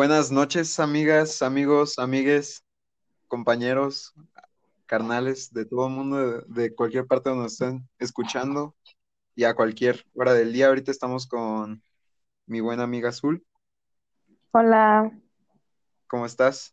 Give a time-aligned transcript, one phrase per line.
[0.00, 2.64] Buenas noches, amigas, amigos, amigues,
[3.28, 4.14] compañeros,
[4.86, 8.74] carnales de todo el mundo, de, de cualquier parte donde nos estén escuchando
[9.34, 10.68] y a cualquier hora del día.
[10.68, 11.82] Ahorita estamos con
[12.46, 13.44] mi buena amiga Azul.
[14.52, 15.12] Hola,
[16.06, 16.72] ¿Cómo estás?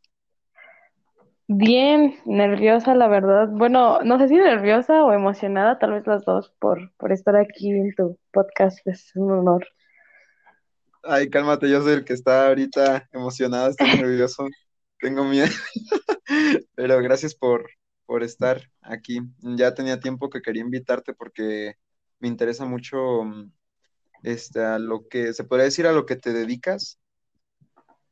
[1.50, 3.50] bien nerviosa, la verdad.
[3.52, 7.72] Bueno, no sé si nerviosa o emocionada, tal vez las dos, por, por estar aquí
[7.72, 8.88] en tu podcast.
[8.88, 9.68] Es un honor.
[11.10, 14.46] Ay, cálmate, yo soy el que está ahorita emocionado, estoy nervioso,
[15.00, 15.48] tengo miedo,
[16.76, 17.70] pero gracias por,
[18.06, 19.22] por estar aquí.
[19.40, 21.76] Ya tenía tiempo que quería invitarte porque
[22.20, 23.52] me interesa mucho mm,
[24.24, 27.00] este, a lo que se podría decir a lo que te dedicas.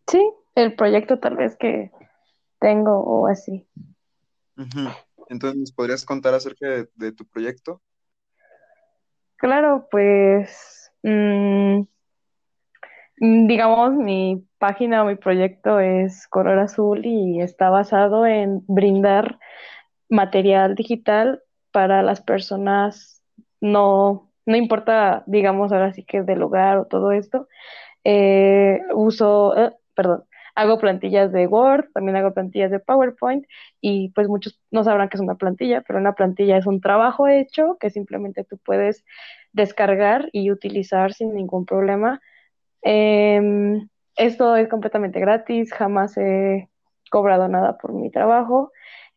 [0.07, 1.91] Sí, el proyecto tal vez que
[2.59, 3.67] tengo o así.
[5.27, 7.81] Entonces, ¿nos podrías contar acerca de, de tu proyecto?
[9.35, 11.81] Claro, pues, mm,
[13.17, 19.39] digamos, mi página o mi proyecto es Color Azul y está basado en brindar
[20.09, 21.41] material digital
[21.71, 23.23] para las personas,
[23.61, 27.47] no, no importa, digamos, ahora sí que del hogar o todo esto.
[28.03, 33.45] Eh, uso, eh, perdón, hago plantillas de Word, también hago plantillas de PowerPoint
[33.81, 37.27] y pues muchos no sabrán que es una plantilla, pero una plantilla es un trabajo
[37.27, 39.05] hecho que simplemente tú puedes
[39.53, 42.21] descargar y utilizar sin ningún problema.
[42.87, 46.69] Em, esto es completamente gratis, jamás he
[47.09, 48.71] cobrado nada por mi trabajo.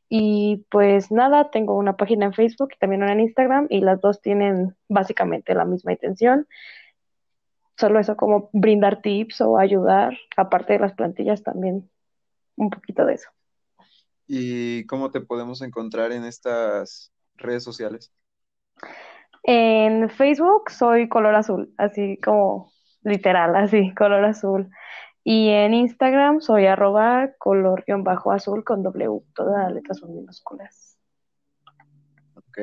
[0.08, 4.00] Y pues nada, tengo una página en Facebook y también una en Instagram y las
[4.00, 6.48] dos tienen básicamente la misma intención.
[7.76, 11.90] Solo eso como brindar tips o ayudar, aparte de las plantillas también
[12.56, 13.28] un poquito de eso.
[14.26, 18.10] ¿Y cómo te podemos encontrar en estas redes sociales?
[19.42, 22.72] En Facebook soy color azul, así como
[23.08, 24.70] literal, así, color azul.
[25.24, 30.14] Y en Instagram soy arroba color guion bajo azul con W, todas las letras son
[30.14, 30.98] minúsculas.
[32.34, 32.58] Ok.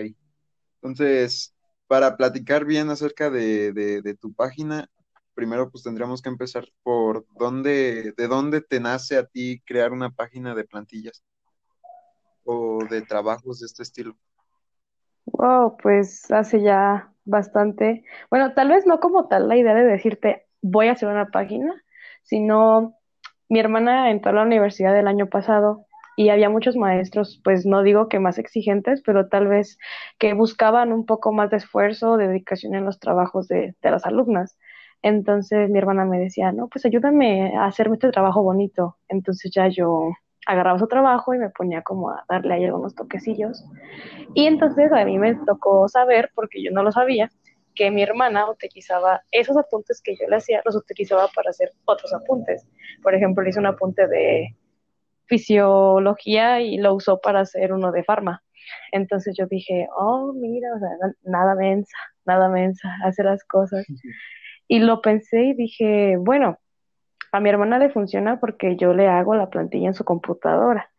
[0.81, 1.55] Entonces,
[1.87, 4.87] para platicar bien acerca de, de- de tu página,
[5.33, 10.09] primero pues tendríamos que empezar por dónde, de dónde te nace a ti crear una
[10.09, 11.23] página de plantillas
[12.45, 14.17] o de trabajos de este estilo.
[15.25, 18.03] Wow, pues hace ya bastante.
[18.29, 21.73] Bueno, tal vez no como tal la idea de decirte voy a hacer una página,
[22.23, 22.97] sino
[23.49, 25.85] mi hermana entró a la universidad el año pasado
[26.17, 29.77] y había muchos maestros, pues no digo que más exigentes, pero tal vez
[30.17, 34.05] que buscaban un poco más de esfuerzo, de dedicación en los trabajos de, de las
[34.05, 34.57] alumnas.
[35.01, 38.97] Entonces mi hermana me decía, no, pues ayúdame a hacerme este trabajo bonito.
[39.09, 40.11] Entonces ya yo
[40.45, 43.65] agarraba su trabajo y me ponía como a darle ahí algunos toquecillos.
[44.33, 47.31] Y entonces a mí me tocó saber, porque yo no lo sabía,
[47.75, 52.13] que mi hermana utilizaba esos apuntes que yo le hacía, los utilizaba para hacer otros
[52.13, 52.67] apuntes.
[53.03, 54.55] Por ejemplo, le hice un apunte de
[55.27, 58.43] fisiología y lo usó para hacer uno de farma.
[58.91, 63.85] Entonces yo dije, oh, mira, o sea, na- nada mensa, nada mensa, hace las cosas.
[64.67, 66.57] Y lo pensé y dije, bueno,
[67.35, 70.89] a mi hermana le funciona porque yo le hago la plantilla en su computadora.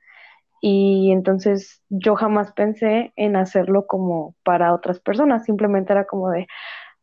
[0.60, 6.46] Y entonces yo jamás pensé en hacerlo como para otras personas, simplemente era como de,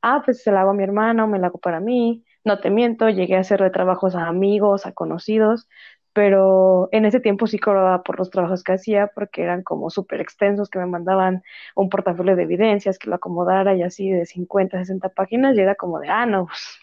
[0.03, 2.25] ah, pues se la hago a mi hermana o me la hago para mí.
[2.45, 5.67] No te miento, llegué a hacerle trabajos a amigos, a conocidos,
[6.13, 10.21] pero en ese tiempo sí cobraba por los trabajos que hacía porque eran como súper
[10.21, 11.43] extensos, que me mandaban
[11.75, 15.75] un portafolio de evidencias, que lo acomodara y así de 50, 60 páginas, y era
[15.75, 16.82] como de, ah, no, pues,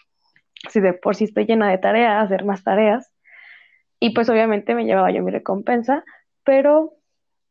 [0.69, 3.11] si de por sí estoy llena de tareas, hacer más tareas.
[3.99, 6.03] Y pues obviamente me llevaba yo mi recompensa,
[6.43, 6.93] pero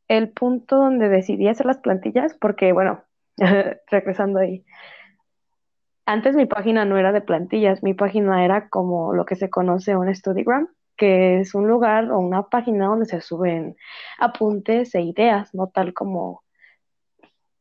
[0.08, 3.04] el punto donde decidí hacer las plantillas, porque bueno,
[3.90, 4.64] regresando ahí,
[6.06, 9.94] antes mi página no era de plantillas, mi página era como lo que se conoce
[9.96, 13.76] un Studygram, que es un lugar o una página donde se suben
[14.18, 16.42] apuntes e ideas, no tal como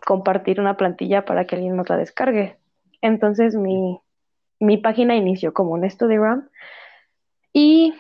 [0.03, 2.57] compartir una plantilla para que alguien nos la descargue.
[3.01, 4.01] Entonces mi,
[4.59, 6.49] mi página inició como un Studygram
[7.53, 7.93] y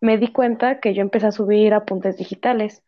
[0.00, 2.82] me di cuenta que yo empecé a subir apuntes digitales.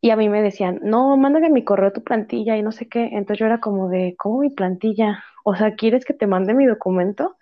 [0.00, 3.04] Y a mí me decían, no, mándame mi correo tu plantilla y no sé qué.
[3.12, 5.22] Entonces yo era como de, ¿cómo mi plantilla?
[5.44, 7.36] O sea, ¿quieres que te mande mi documento?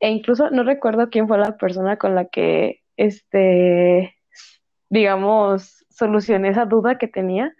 [0.00, 4.16] E incluso no recuerdo quién fue la persona con la que, este,
[4.88, 7.54] digamos, solucioné esa duda que tenía.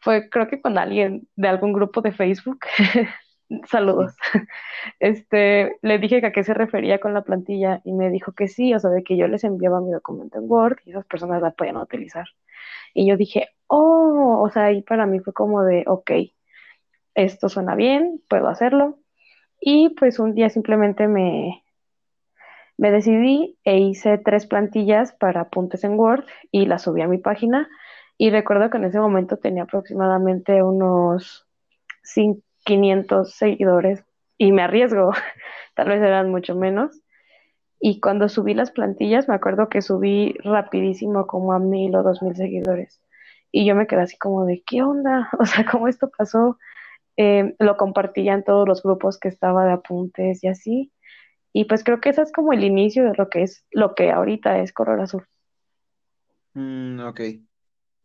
[0.00, 2.60] Fue, creo que con alguien de algún grupo de Facebook.
[3.70, 4.14] Saludos.
[5.00, 8.48] Este, le dije que a qué se refería con la plantilla y me dijo que
[8.48, 11.42] sí, o sea, de que yo les enviaba mi documento en Word y esas personas
[11.42, 12.26] la podían utilizar.
[12.94, 16.10] Y yo dije, oh, o sea, ahí para mí fue como de, ok,
[17.14, 18.98] esto suena bien, puedo hacerlo.
[19.60, 21.62] Y pues un día simplemente me,
[22.76, 27.18] Me decidí e hice tres plantillas para apuntes en Word y las subí a mi
[27.18, 27.68] página.
[28.18, 31.46] Y recuerdo que en ese momento tenía aproximadamente unos
[32.64, 34.04] 500 seguidores
[34.38, 35.12] y me arriesgo,
[35.74, 37.00] tal vez eran mucho menos.
[37.80, 42.22] Y cuando subí las plantillas, me acuerdo que subí rapidísimo como a mil o dos
[42.22, 43.00] mil seguidores.
[43.52, 45.28] Y yo me quedé así como de, ¿qué onda?
[45.38, 46.58] O sea, ¿cómo esto pasó?
[47.16, 50.92] Eh, lo compartía en todos los grupos que estaba de apuntes y así.
[51.52, 54.10] Y pues creo que ese es como el inicio de lo que es, lo que
[54.10, 55.26] ahorita es Color Azul.
[56.54, 57.20] Mm, ok.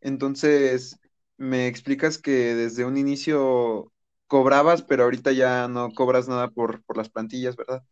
[0.02, 1.00] Entonces,
[1.38, 3.92] me explicas que desde un inicio
[4.30, 7.84] cobrabas, pero ahorita ya no cobras nada por, por las plantillas, ¿verdad?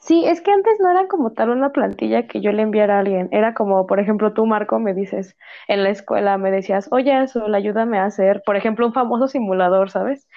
[0.00, 3.00] Sí, es que antes no era como tal una plantilla que yo le enviara a
[3.00, 3.28] alguien.
[3.32, 5.36] Era como, por ejemplo, tú, Marco, me dices
[5.68, 9.90] en la escuela, me decías, oye, Azul, ayúdame a hacer, por ejemplo, un famoso simulador,
[9.90, 10.28] ¿sabes?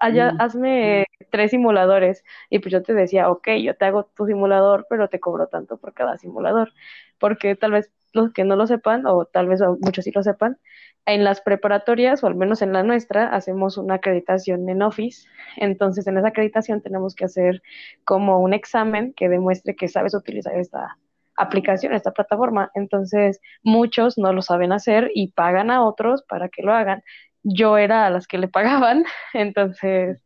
[0.00, 2.24] allá, Mm, hazme tres simuladores.
[2.50, 5.78] Y pues yo te decía, ok, yo te hago tu simulador, pero te cobro tanto
[5.78, 6.72] por cada simulador.
[7.18, 10.58] Porque tal vez los que no lo sepan, o tal vez muchos sí lo sepan,
[11.06, 15.26] en las preparatorias, o al menos en la nuestra, hacemos una acreditación en Office.
[15.56, 17.62] Entonces, en esa acreditación tenemos que hacer
[18.04, 20.96] como un examen que demuestre que sabes utilizar esta
[21.36, 22.70] aplicación, esta plataforma.
[22.74, 27.02] Entonces, muchos no lo saben hacer y pagan a otros para que lo hagan.
[27.42, 29.04] Yo era a las que le pagaban,
[29.34, 30.20] entonces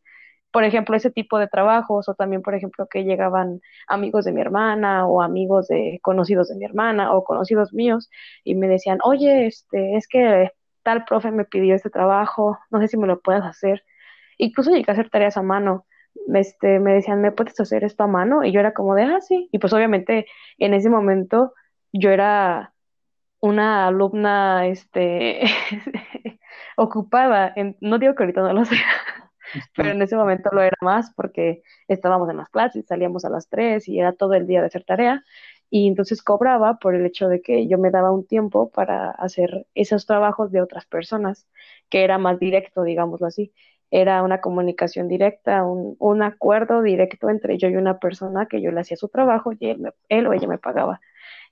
[0.50, 4.40] por ejemplo, ese tipo de trabajos o también, por ejemplo, que llegaban amigos de mi
[4.40, 8.10] hermana o amigos de conocidos de mi hermana o conocidos míos
[8.44, 10.52] y me decían, oye, este, es que
[10.88, 13.84] tal profe me pidió este trabajo, no sé si me lo puedes hacer.
[14.38, 15.86] Incluso llegué a hacer tareas a mano.
[16.34, 18.42] Este, me decían, ¿me puedes hacer esto a mano?
[18.42, 19.50] Y yo era como de, ah, sí.
[19.52, 20.26] Y pues obviamente
[20.56, 21.52] en ese momento
[21.92, 22.72] yo era
[23.40, 25.42] una alumna, este,
[26.78, 27.52] ocupada.
[27.54, 28.78] En, no digo que ahorita no lo sea,
[29.76, 33.46] pero en ese momento lo era más porque estábamos en las clases, salíamos a las
[33.50, 35.22] 3 y era todo el día de hacer tarea
[35.70, 39.66] y entonces cobraba por el hecho de que yo me daba un tiempo para hacer
[39.74, 41.46] esos trabajos de otras personas,
[41.90, 43.52] que era más directo, digámoslo así.
[43.90, 48.70] Era una comunicación directa, un, un acuerdo directo entre yo y una persona que yo
[48.70, 51.00] le hacía su trabajo y él, me, él o ella me pagaba.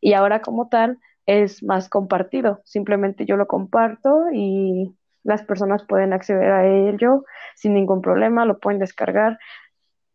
[0.01, 6.13] Y ahora como tal es más compartido, simplemente yo lo comparto y las personas pueden
[6.13, 7.25] acceder a ello
[7.57, 9.39] sin ningún problema, lo pueden descargar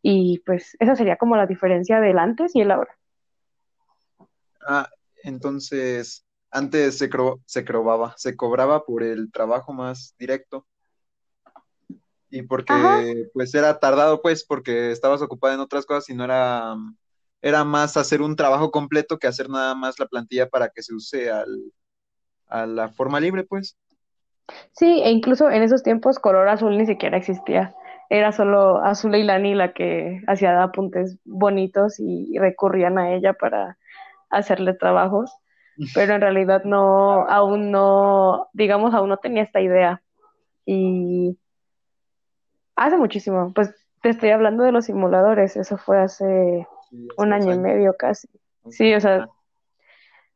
[0.01, 2.97] y pues esa sería como la diferencia del antes y el ahora.
[4.67, 4.89] Ah,
[5.23, 10.67] entonces, antes se, cro- se cobraba, se cobraba por el trabajo más directo
[12.29, 16.23] y Ajá, porque pues era tardado pues porque estabas ocupada en otras cosas y no
[16.25, 16.75] era,
[17.41, 20.93] era más hacer un trabajo completo que hacer nada más la plantilla para que se
[20.95, 21.73] use al,
[22.47, 23.77] a la forma libre pues.
[24.73, 27.73] sí, e incluso en esos tiempos color azul ni siquiera existía.
[28.09, 33.77] Era solo Azul Leilani la que hacía apuntes bonitos y recurrían a ella para
[34.31, 35.31] hacerle trabajos,
[35.93, 40.03] pero en realidad no, aún no, digamos, aún no tenía esta idea.
[40.65, 41.37] Y
[42.75, 47.53] hace muchísimo, pues te estoy hablando de los simuladores, eso fue hace Sí, un año
[47.53, 48.27] y medio casi.
[48.69, 49.27] Sí, o sea,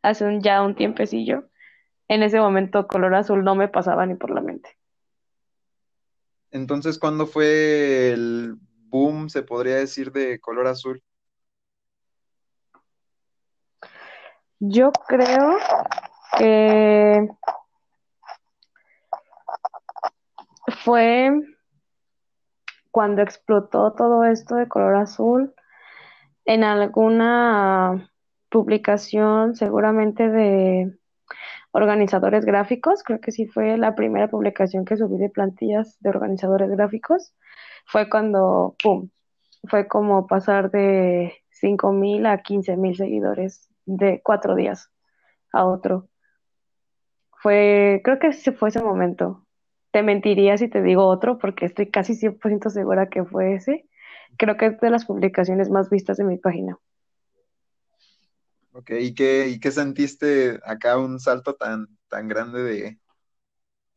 [0.01, 1.50] hace un, ya un tiempecillo.
[2.07, 4.77] En ese momento color azul no me pasaba ni por la mente.
[6.51, 8.56] Entonces, ¿cuándo fue el
[8.89, 11.03] boom, se podría decir, de color azul?
[14.59, 15.57] Yo creo
[16.38, 17.28] que
[20.83, 21.31] fue
[22.90, 25.54] cuando explotó todo esto de color azul
[26.45, 28.09] en alguna
[28.50, 30.97] publicación seguramente de
[31.71, 36.69] organizadores gráficos, creo que sí fue la primera publicación que subí de plantillas de organizadores
[36.69, 37.33] gráficos,
[37.85, 39.09] fue cuando, ¡pum!,
[39.68, 44.89] fue como pasar de cinco mil a quince mil seguidores de cuatro días
[45.51, 46.09] a otro.
[47.42, 49.45] Fue, creo que ese fue ese momento.
[49.92, 53.87] Te mentiría si te digo otro, porque estoy casi 100% segura que fue ese.
[54.37, 56.77] Creo que es de las publicaciones más vistas de mi página.
[58.73, 62.99] Ok, ¿y qué, y qué sentiste acá un salto tan, tan grande de,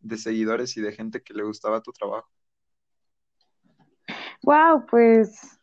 [0.01, 2.31] de seguidores y de gente que le gustaba tu trabajo?
[4.43, 5.58] Wow, pues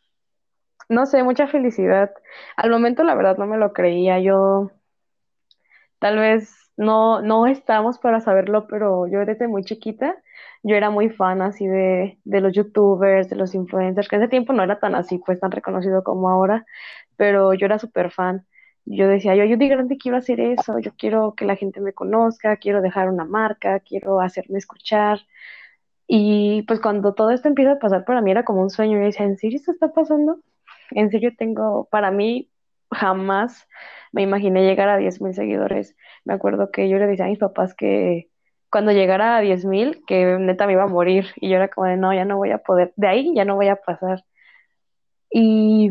[0.88, 2.12] no sé, mucha felicidad.
[2.56, 4.20] Al momento, la verdad, no me lo creía.
[4.20, 4.70] Yo
[5.98, 10.16] tal vez no, no estamos para saberlo, pero yo desde muy chiquita,
[10.62, 14.30] yo era muy fan así de, de los youtubers, de los influencers, que en ese
[14.30, 16.66] tiempo no era tan así, pues tan reconocido como ahora,
[17.16, 18.46] pero yo era súper fan.
[18.84, 21.92] Yo decía, yo, yo de grande quiero hacer eso, yo quiero que la gente me
[21.92, 25.20] conozca, quiero dejar una marca, quiero hacerme escuchar.
[26.08, 29.04] Y pues cuando todo esto empieza a pasar para mí era como un sueño, yo
[29.06, 30.40] decía, ¿en serio esto está pasando?
[30.90, 32.50] En serio tengo, para mí,
[32.90, 33.68] jamás
[34.12, 35.96] me imaginé llegar a 10.000 seguidores.
[36.24, 38.30] Me acuerdo que yo le decía a mis papás que
[38.70, 41.26] cuando llegara a 10.000, que neta me iba a morir.
[41.36, 43.56] Y yo era como de, no, ya no voy a poder, de ahí ya no
[43.56, 44.24] voy a pasar.
[45.30, 45.90] Y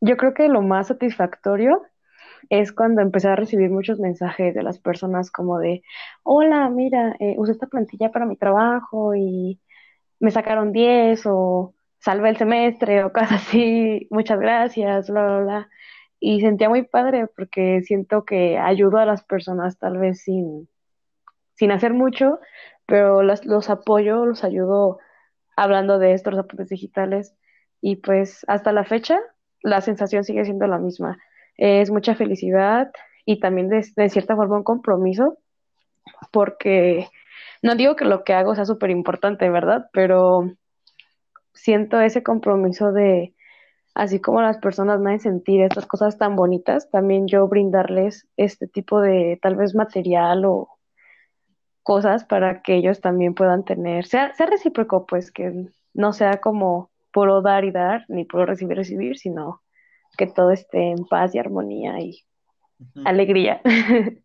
[0.00, 1.82] yo creo que lo más satisfactorio
[2.50, 5.82] es cuando empecé a recibir muchos mensajes de las personas como de,
[6.22, 9.60] hola, mira, eh, usé esta plantilla para mi trabajo y
[10.20, 15.70] me sacaron 10 o salvé el semestre o cosas así, muchas gracias, bla, bla, bla.
[16.20, 20.68] Y sentía muy padre porque siento que ayudo a las personas tal vez sin,
[21.54, 22.40] sin hacer mucho,
[22.86, 24.98] pero los apoyo, los ayudo
[25.56, 27.34] hablando de estos apuntes digitales.
[27.80, 29.20] Y pues hasta la fecha
[29.62, 31.18] la sensación sigue siendo la misma.
[31.56, 32.90] Es mucha felicidad
[33.24, 35.38] y también de, de cierta forma un compromiso,
[36.32, 37.08] porque
[37.62, 39.90] no digo que lo que hago sea súper importante, ¿verdad?
[39.92, 40.52] Pero
[41.56, 43.34] siento ese compromiso de,
[43.94, 49.00] así como las personas me sentir estas cosas tan bonitas, también yo brindarles este tipo
[49.00, 50.68] de tal vez material o
[51.82, 56.90] cosas para que ellos también puedan tener, sea, sea recíproco, pues que no sea como
[57.12, 59.62] puro dar y dar, ni puro recibir y recibir, sino
[60.18, 62.24] que todo esté en paz y armonía y
[63.04, 63.62] alegría.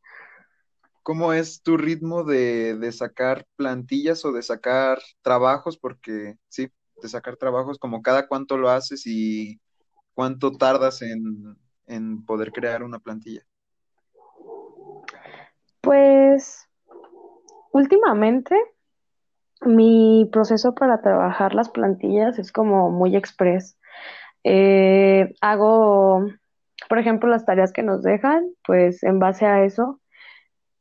[1.03, 5.77] ¿Cómo es tu ritmo de, de, sacar plantillas o de sacar trabajos?
[5.77, 6.69] Porque sí,
[7.01, 9.59] de sacar trabajos, como cada cuánto lo haces y
[10.13, 13.41] cuánto tardas en, en poder crear una plantilla.
[15.81, 16.67] Pues
[17.71, 18.55] últimamente
[19.61, 23.77] mi proceso para trabajar las plantillas es como muy express.
[24.43, 26.25] Eh, hago,
[26.89, 29.99] por ejemplo, las tareas que nos dejan, pues en base a eso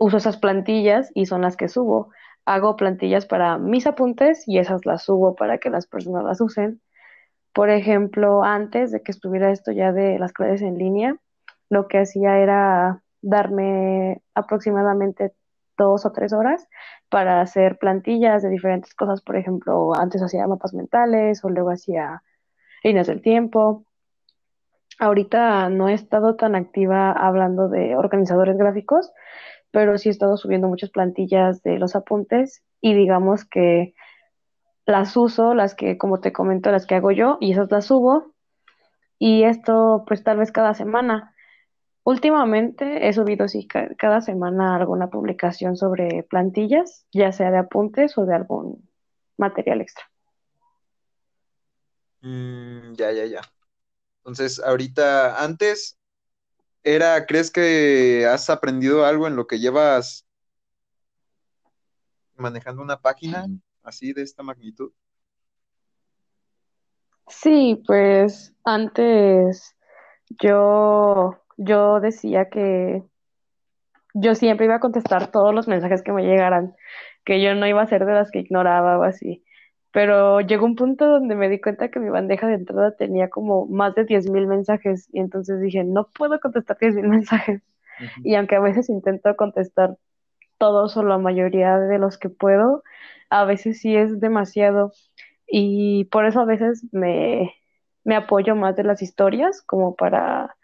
[0.00, 2.10] uso esas plantillas y son las que subo.
[2.50, 6.80] Hago plantillas para mis apuntes y esas las subo para que las personas las usen.
[7.52, 11.14] Por ejemplo, antes de que estuviera esto ya de las clases en línea,
[11.69, 15.33] lo que hacía era darme aproximadamente
[15.78, 16.66] dos o tres horas
[17.09, 19.23] para hacer plantillas de diferentes cosas.
[19.23, 22.25] Por ejemplo, antes hacía mapas mentales o luego hacía
[22.83, 23.85] líneas del tiempo.
[24.99, 29.12] Ahorita no he estado tan activa hablando de organizadores gráficos,
[29.70, 33.94] pero sí he estado subiendo muchas plantillas de los apuntes y digamos que
[34.86, 38.34] las uso, las que, como te comento, las que hago yo, y esas las subo.
[39.18, 41.34] Y esto, pues tal vez cada semana.
[42.02, 48.24] Últimamente he subido sí, cada semana alguna publicación sobre plantillas, ya sea de apuntes o
[48.24, 48.88] de algún
[49.36, 50.04] material extra.
[52.22, 53.40] Mm, ya, ya, ya.
[54.20, 56.00] Entonces, ahorita, antes,
[56.82, 60.26] era, ¿crees que has aprendido algo en lo que llevas
[62.37, 63.46] manejando una página
[63.82, 64.92] así de esta magnitud?
[67.28, 69.76] Sí, pues antes
[70.40, 73.02] yo yo decía que
[74.14, 76.75] yo siempre iba a contestar todos los mensajes que me llegaran,
[77.25, 79.44] que yo no iba a ser de las que ignoraba o así.
[79.92, 83.66] Pero llegó un punto donde me di cuenta que mi bandeja de entrada tenía como
[83.66, 87.62] más de 10.000 mensajes y entonces dije, no puedo contestar 10.000 mensajes.
[88.25, 89.97] Y aunque a veces intento contestar
[90.59, 92.82] todos o la mayoría de los que puedo,
[93.30, 94.92] a veces sí es demasiado.
[95.47, 97.52] Y por eso a veces me,
[98.04, 100.56] me apoyo más de las historias como para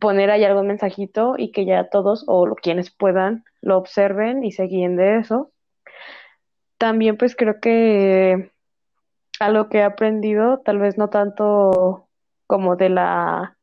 [0.00, 4.64] poner ahí algún mensajito y que ya todos o quienes puedan lo observen y se
[4.64, 5.52] guíen de eso.
[6.78, 8.50] También pues creo que
[9.40, 12.08] algo que he aprendido, tal vez no tanto
[12.46, 13.56] como de la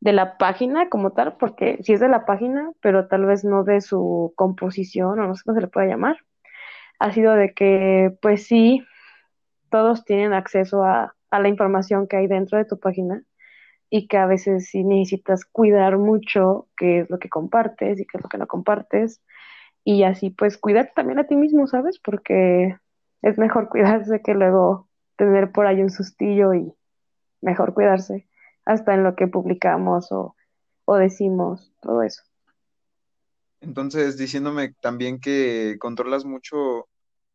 [0.00, 3.64] de la página como tal, porque sí es de la página, pero tal vez no
[3.64, 6.18] de su composición o no sé cómo se le puede llamar,
[7.00, 8.84] ha sido de que pues sí,
[9.70, 13.22] todos tienen acceso a, a la información que hay dentro de tu página
[13.90, 18.18] y que a veces sí necesitas cuidar mucho qué es lo que compartes y qué
[18.18, 19.22] es lo que no compartes
[19.84, 21.98] y así pues cuidar también a ti mismo, ¿sabes?
[21.98, 22.76] Porque
[23.22, 26.72] es mejor cuidarse que luego tener por ahí un sustillo y
[27.40, 28.28] mejor cuidarse
[28.64, 30.36] hasta en lo que publicamos o,
[30.84, 32.22] o decimos, todo eso.
[33.60, 36.88] Entonces, diciéndome también que controlas mucho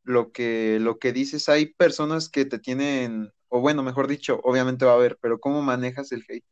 [0.04, 4.84] lo que, lo que dices, hay personas que te tienen o bueno, mejor dicho, obviamente
[4.84, 6.44] va a haber, pero ¿cómo manejas el hate?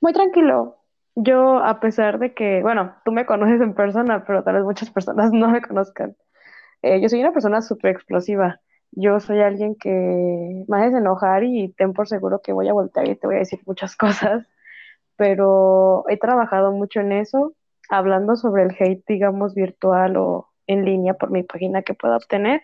[0.00, 0.76] Muy tranquilo.
[1.16, 4.88] Yo, a pesar de que, bueno, tú me conoces en persona, pero tal vez muchas
[4.88, 6.16] personas no me conozcan.
[6.82, 8.60] Eh, yo soy una persona súper explosiva.
[8.92, 13.08] Yo soy alguien que me haces enojar y ten por seguro que voy a voltear
[13.08, 14.46] y te voy a decir muchas cosas.
[15.16, 17.54] Pero he trabajado mucho en eso,
[17.90, 22.62] hablando sobre el hate, digamos, virtual o en línea por mi página que pueda obtener.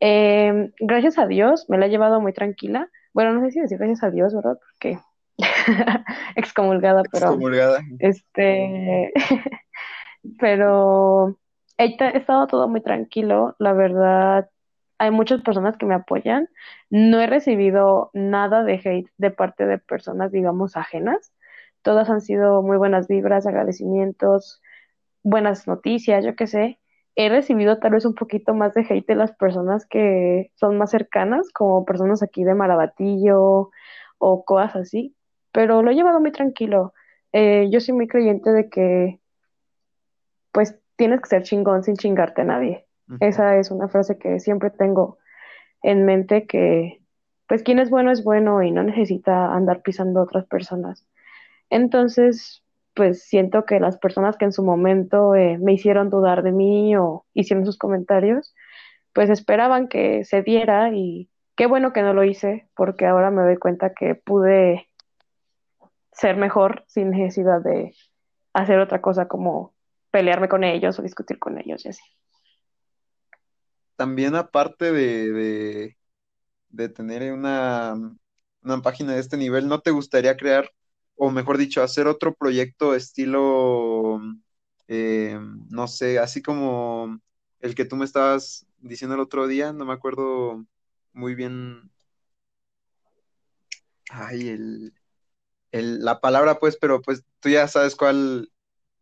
[0.00, 2.88] Eh, gracias a Dios me la he llevado muy tranquila.
[3.14, 4.58] bueno, no sé si decir gracias a Dios, ¿verdad?
[4.60, 4.98] Porque
[6.36, 7.80] excomulgada, pero Excomulgada.
[7.98, 9.12] este,
[10.38, 11.38] pero
[11.78, 14.50] he, estado todo muy tranquilo, la verdad.
[14.98, 16.48] Hay muchas personas que me apoyan.
[16.90, 21.32] No he recibido nada de hate de parte de personas, digamos, ajenas.
[21.82, 24.62] Todas han sido muy buenas vibras, agradecimientos,
[25.22, 26.80] buenas noticias, yo qué sé.
[27.16, 30.90] He recibido tal vez un poquito más de hate de las personas que son más
[30.90, 33.70] cercanas, como personas aquí de Marabatillo
[34.18, 35.16] o cosas así,
[35.52, 36.94] pero lo he llevado muy tranquilo.
[37.32, 39.20] Eh, yo soy muy creyente de que,
[40.52, 42.86] pues, tienes que ser chingón sin chingarte a nadie.
[43.20, 45.18] Esa es una frase que siempre tengo
[45.82, 47.00] en mente que,
[47.46, 51.06] pues, quien es bueno es bueno y no necesita andar pisando a otras personas.
[51.70, 56.50] Entonces, pues siento que las personas que en su momento eh, me hicieron dudar de
[56.50, 58.54] mí o hicieron sus comentarios,
[59.12, 63.42] pues esperaban que se diera y qué bueno que no lo hice, porque ahora me
[63.42, 64.88] doy cuenta que pude
[66.10, 67.94] ser mejor sin necesidad de
[68.54, 69.75] hacer otra cosa como
[70.16, 72.00] pelearme con ellos o discutir con ellos y así.
[73.96, 75.94] También aparte de,
[76.70, 77.94] de, tener una,
[78.62, 80.70] una página de este nivel, ¿no te gustaría crear,
[81.16, 84.18] o mejor dicho, hacer otro proyecto estilo,
[84.88, 87.20] eh, no sé, así como
[87.60, 90.64] el que tú me estabas diciendo el otro día, no me acuerdo
[91.12, 91.90] muy bien,
[94.08, 94.94] ay, el,
[95.72, 98.50] el, la palabra pues, pero pues tú ya sabes cuál,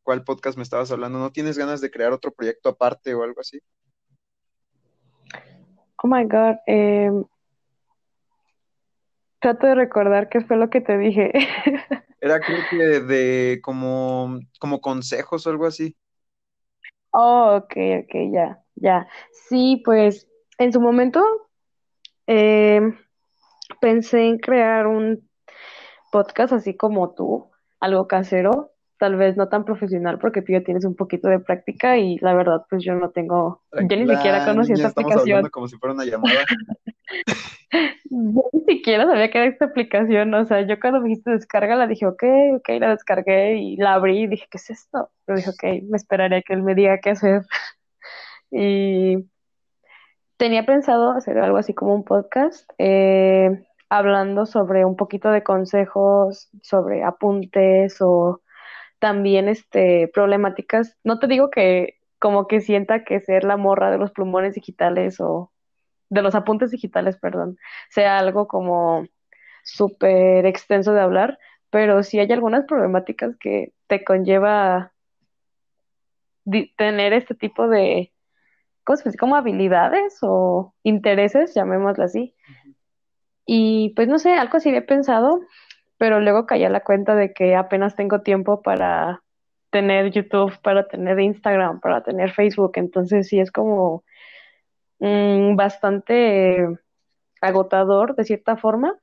[0.04, 3.40] cuál podcast me estabas hablando, ¿no tienes ganas de crear otro proyecto aparte o algo
[3.40, 3.60] así?
[6.02, 7.10] Oh my God, eh,
[9.40, 11.32] trato de recordar qué fue lo que te dije.
[12.20, 15.96] Era creo que de como, como consejos o algo así.
[17.10, 17.72] Oh, ok,
[18.04, 19.08] ok, ya, ya.
[19.48, 21.22] Sí, pues en su momento
[22.26, 22.80] eh,
[23.80, 25.28] pensé en crear un
[26.12, 28.73] podcast así como tú, algo casero,
[29.04, 32.32] tal vez no tan profesional porque tú ya tienes un poquito de práctica y la
[32.32, 35.92] verdad pues yo no tengo, yo ni siquiera conocí esta aplicación, hablando como si fuera
[35.92, 36.40] una llamada.
[38.10, 41.86] yo ni siquiera sabía que era esta aplicación, o sea, yo cuando me dijiste descárgala
[41.86, 42.22] dije ok,
[42.56, 45.10] ok, la descargué y la abrí y dije ¿qué es esto?
[45.26, 47.42] Pero dije ok, me esperaré a que él me diga qué hacer
[48.50, 49.18] y
[50.38, 56.48] tenía pensado hacer algo así como un podcast, eh, hablando sobre un poquito de consejos,
[56.62, 58.40] sobre apuntes o
[59.04, 60.96] también este, problemáticas.
[61.04, 65.20] No te digo que como que sienta que ser la morra de los plumones digitales
[65.20, 65.52] o
[66.08, 67.58] de los apuntes digitales, perdón,
[67.90, 69.06] sea algo como
[69.62, 71.38] súper extenso de hablar,
[71.68, 74.94] pero sí hay algunas problemáticas que te conlleva
[76.78, 78.10] tener este tipo de,
[78.84, 79.18] ¿cómo se dice?
[79.18, 82.34] Como habilidades o intereses, llamémoslo así.
[83.44, 85.42] Y pues no sé, algo así había pensado,
[85.98, 89.22] pero luego caí a la cuenta de que apenas tengo tiempo para
[89.70, 94.04] tener YouTube, para tener Instagram, para tener Facebook, entonces sí es como
[95.00, 96.66] mm, bastante
[97.40, 98.98] agotador de cierta forma,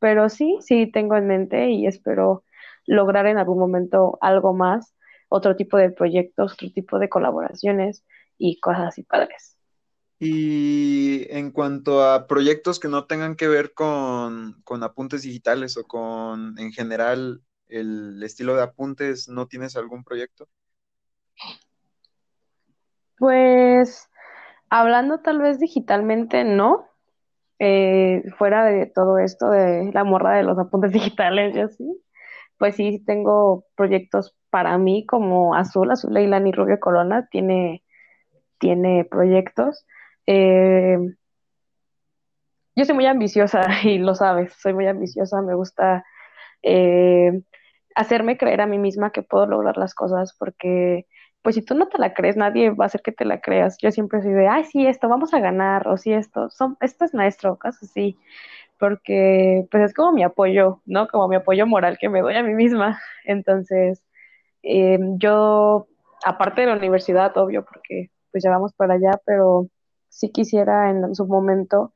[0.00, 2.44] pero sí, sí tengo en mente y espero
[2.86, 4.94] lograr en algún momento algo más,
[5.28, 8.04] otro tipo de proyectos, otro tipo de colaboraciones
[8.38, 9.51] y cosas así padres.
[10.24, 15.82] Y en cuanto a proyectos que no tengan que ver con, con apuntes digitales o
[15.82, 20.46] con, en general, el estilo de apuntes, ¿no tienes algún proyecto?
[23.18, 24.08] Pues
[24.70, 26.86] hablando tal vez digitalmente, no,
[27.58, 32.02] eh, fuera de todo esto de la morra de los apuntes digitales y así,
[32.58, 37.82] pues sí tengo proyectos para mí como Azul, Azul Leilani Rubio Corona tiene,
[38.60, 39.84] tiene proyectos.
[40.26, 40.98] Eh,
[42.76, 46.04] yo soy muy ambiciosa y lo sabes, soy muy ambiciosa, me gusta
[46.62, 47.42] eh,
[47.94, 51.06] hacerme creer a mí misma que puedo lograr las cosas porque
[51.42, 53.76] pues si tú no te la crees, nadie va a hacer que te la creas.
[53.82, 57.04] Yo siempre soy de, ay, sí, esto, vamos a ganar, o sí, esto, son, esto
[57.04, 58.16] es nuestro, cosas así
[58.82, 61.06] porque pues es como mi apoyo, ¿no?
[61.06, 63.00] Como mi apoyo moral que me doy a mí misma.
[63.24, 64.02] Entonces,
[64.64, 65.86] eh, yo,
[66.24, 69.68] aparte de la universidad, obvio, porque pues ya vamos para allá, pero
[70.12, 71.94] sí quisiera en su momento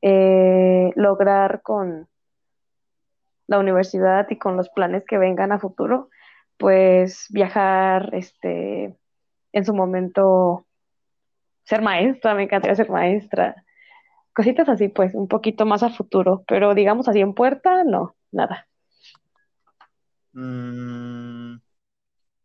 [0.00, 2.08] eh, lograr con
[3.46, 6.08] la universidad y con los planes que vengan a futuro,
[6.56, 8.96] pues viajar, este,
[9.52, 10.64] en su momento
[11.64, 13.64] ser maestra, me encantaría ser maestra,
[14.32, 18.68] Cositas así, pues, un poquito más a futuro, pero digamos así en puerta, no, nada.
[20.32, 21.56] Mm,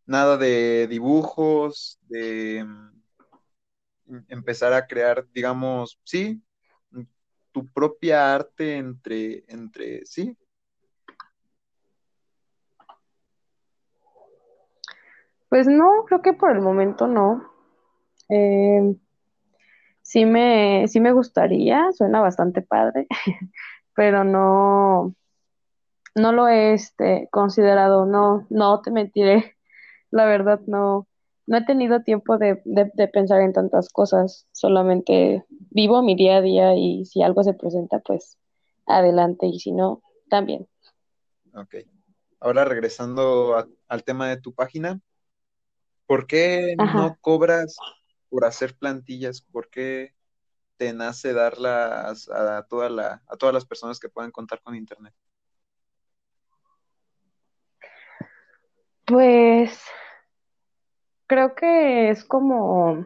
[0.08, 2.66] nada de dibujos, de
[4.30, 6.42] empezar a crear, digamos, sí,
[7.52, 10.38] tu propia arte entre, entre sí.
[15.48, 17.50] Pues no, creo que por el momento no.
[18.30, 18.96] Eh,
[20.02, 23.08] sí me, sí me gustaría, suena bastante padre,
[23.96, 25.16] pero no,
[26.14, 29.56] no lo he este, considerado, no, no te mentiré,
[30.12, 31.08] la verdad no,
[31.48, 36.38] no he tenido tiempo de, de, de pensar en tantas cosas, solamente vivo mi día
[36.38, 38.38] a día y si algo se presenta, pues
[38.86, 40.68] adelante y si no, también.
[41.54, 41.76] Ok.
[42.40, 45.00] Ahora regresando a- al tema de tu página,
[46.06, 47.78] ¿por qué no cobras
[48.30, 49.42] por hacer plantillas?
[49.42, 50.14] ¿Por qué
[50.78, 55.14] te nace darlas a toda la, a todas las personas que puedan contar con internet?
[59.06, 59.80] Pues
[61.28, 63.06] creo que es como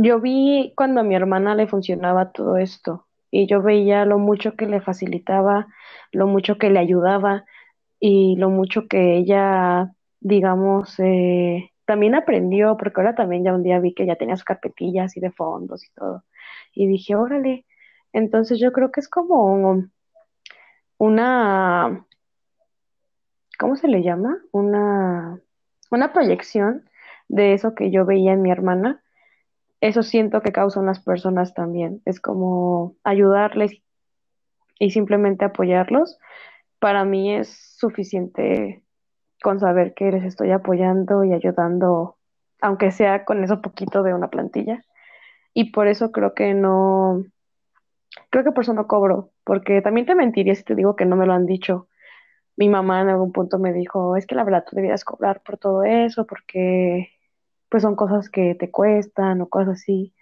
[0.00, 4.54] Yo vi cuando a mi hermana le funcionaba todo esto y yo veía lo mucho
[4.54, 5.66] que le facilitaba,
[6.12, 7.44] lo mucho que le ayudaba
[7.98, 13.80] y lo mucho que ella, digamos, eh, también aprendió, porque ahora también ya un día
[13.80, 16.22] vi que ya tenía sus carpetillas así de fondos y todo.
[16.72, 17.66] Y dije, órale,
[18.12, 19.82] entonces yo creo que es como
[20.98, 22.06] una,
[23.58, 24.38] ¿cómo se le llama?
[24.52, 25.40] Una,
[25.90, 26.88] una proyección
[27.28, 29.02] de eso que yo veía en mi hermana
[29.80, 32.02] eso siento que causan las personas también.
[32.04, 33.80] Es como ayudarles
[34.78, 36.18] y simplemente apoyarlos.
[36.80, 38.82] Para mí es suficiente
[39.42, 42.16] con saber que les estoy apoyando y ayudando,
[42.60, 44.84] aunque sea con eso poquito de una plantilla.
[45.54, 47.24] Y por eso creo que no,
[48.30, 51.16] creo que por eso no cobro, porque también te mentiría si te digo que no
[51.16, 51.87] me lo han dicho.
[52.58, 55.58] Mi mamá en algún punto me dijo, es que la verdad tú debías cobrar por
[55.58, 57.08] todo eso, porque
[57.70, 60.12] pues son cosas que te cuestan o cosas así.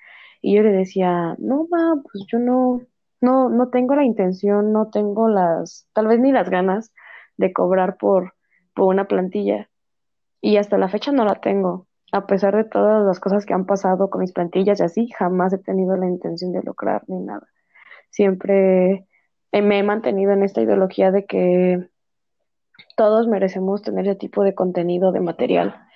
[0.43, 2.83] Y yo le decía, no, ma, pues yo no,
[3.23, 6.93] no, no tengo la intención, no tengo las, tal vez ni las ganas
[7.39, 8.35] de cobrar por,
[8.75, 9.71] por una plantilla.
[10.43, 11.87] Y hasta la fecha no la tengo.
[12.13, 15.55] A pesar de todas las cosas que han pasado con mis plantillas y así, jamás
[15.55, 17.47] he tenido la intención de lucrar ni nada.
[18.11, 19.07] Siempre
[19.53, 21.89] eh, me he mantenido en esta ideología de que
[22.97, 25.87] todos merecemos tener ese tipo de contenido, de material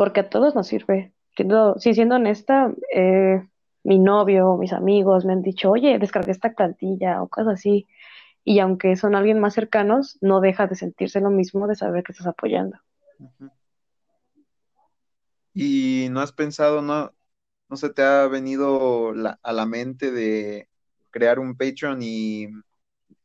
[0.00, 1.12] porque a todos nos sirve.
[1.36, 3.46] Siendo, sí, siendo honesta, eh,
[3.84, 7.86] mi novio, mis amigos me han dicho, oye, descargué esta plantilla o cosas así.
[8.42, 12.12] Y aunque son alguien más cercanos, no deja de sentirse lo mismo de saber que
[12.12, 12.78] estás apoyando.
[15.52, 17.12] Y no has pensado, no,
[17.68, 20.70] no se te ha venido a la mente de
[21.10, 22.48] crear un Patreon y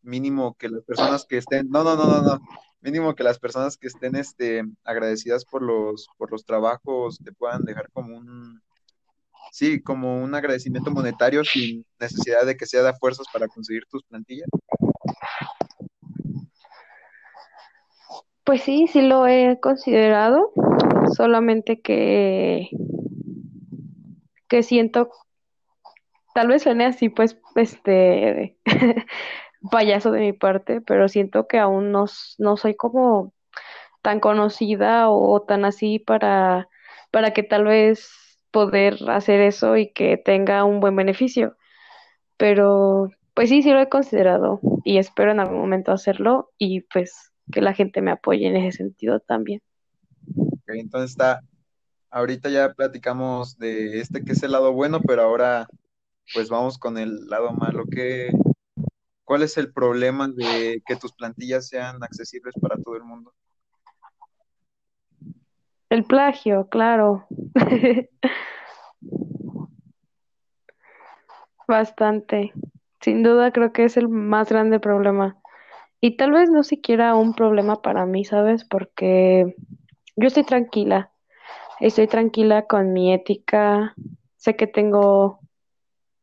[0.02, 2.42] mínimo que las personas que estén, no, no, no, no,
[2.86, 7.66] mínimo que las personas que estén este, agradecidas por los, por los trabajos te puedan
[7.66, 8.62] dejar como un,
[9.52, 14.04] sí, como un agradecimiento monetario sin necesidad de que sea de fuerzas para conseguir tus
[14.04, 14.48] plantillas.
[18.44, 20.52] Pues sí, sí lo he considerado,
[21.18, 22.70] solamente que,
[24.48, 25.10] que siento,
[26.36, 28.60] tal vez suene así, pues, este,
[29.70, 32.06] payaso de mi parte, pero siento que aún no,
[32.38, 33.34] no soy como
[34.02, 36.70] tan conocida o tan así para,
[37.12, 38.10] para que tal vez
[38.52, 41.58] poder hacer eso y que tenga un buen beneficio.
[42.38, 47.32] Pero pues sí, sí lo he considerado y espero en algún momento hacerlo y pues
[47.52, 49.62] que la gente me apoye en ese sentido también.
[50.38, 51.42] Ok, Entonces está,
[52.10, 55.68] ahorita ya platicamos de este que es el lado bueno, pero ahora
[56.34, 57.84] pues vamos con el lado malo.
[57.92, 58.32] ¿Qué,
[59.26, 63.34] cuál es el problema de que tus plantillas sean accesibles para todo el mundo?
[65.90, 67.28] El plagio, claro,
[71.68, 72.54] bastante.
[73.02, 75.38] Sin duda creo que es el más grande problema.
[76.02, 78.64] Y tal vez no siquiera un problema para mí, ¿sabes?
[78.64, 79.56] Porque
[80.16, 81.12] yo estoy tranquila,
[81.80, 83.96] estoy tranquila con mi ética,
[84.38, 85.40] sé que tengo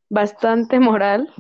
[0.09, 1.33] bastante moral,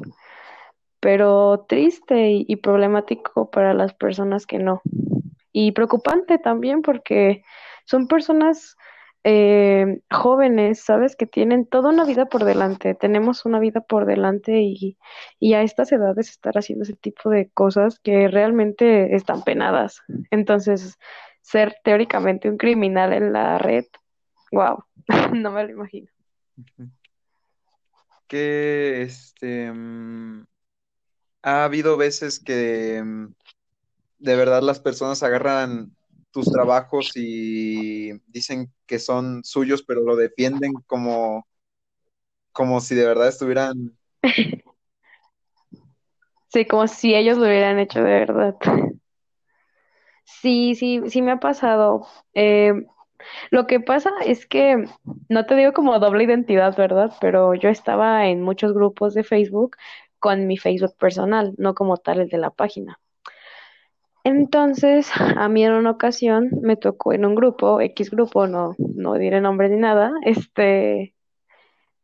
[1.03, 4.83] pero triste y, problemático para las personas que no.
[5.51, 7.43] Y preocupante también porque
[7.87, 8.77] son personas
[9.25, 11.17] eh, jóvenes, ¿sabes?
[11.17, 12.95] Que tienen toda una vida por delante.
[12.95, 14.97] Tenemos una vida por delante y,
[15.41, 20.03] y a estas edades estar haciendo ese tipo de cosas que realmente están penadas.
[20.31, 21.01] Entonces,
[21.41, 23.87] ser teóricamente un criminal en la red,
[24.53, 24.85] wow,
[25.35, 26.07] no me lo imagino.
[28.29, 30.47] Que este mm,
[31.43, 33.35] ha habido veces que mm,
[34.19, 35.95] de verdad las personas agarran
[36.31, 41.47] tus trabajos y dicen que son suyos, pero lo defienden como,
[42.53, 43.97] como si de verdad estuvieran...
[46.49, 48.57] Sí, como si ellos lo hubieran hecho de verdad.
[50.25, 52.07] Sí, sí, sí me ha pasado.
[52.35, 52.75] Eh,
[53.51, 54.85] lo que pasa es que
[55.29, 57.13] no te digo como doble identidad, ¿verdad?
[57.21, 59.77] Pero yo estaba en muchos grupos de Facebook
[60.23, 63.01] con mi Facebook personal, no como tal el de la página.
[64.25, 69.15] Entonces, a mí en una ocasión me tocó en un grupo, X grupo, no, no
[69.15, 71.17] diré nombre ni nada, este,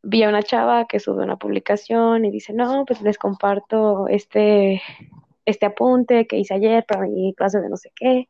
[0.03, 4.83] vi a una chava que sube una publicación y dice, no, pues les comparto este,
[5.45, 8.29] este apunte que hice ayer para mi clase de no sé qué.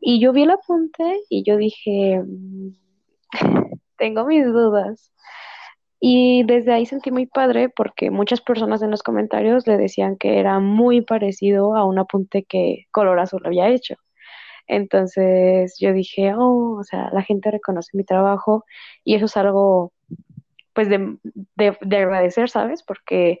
[0.00, 2.70] Y yo vi el apunte y yo dije, mm,
[3.98, 5.12] tengo mis dudas.
[6.00, 10.38] Y desde ahí sentí muy padre porque muchas personas en los comentarios le decían que
[10.38, 13.96] era muy parecido a un apunte que Color Azul había hecho.
[14.68, 18.64] Entonces yo dije, oh, o sea, la gente reconoce mi trabajo
[19.02, 19.92] y eso es algo,
[20.74, 21.16] pues, de,
[21.56, 22.82] de, de agradecer, ¿sabes?
[22.84, 23.40] Porque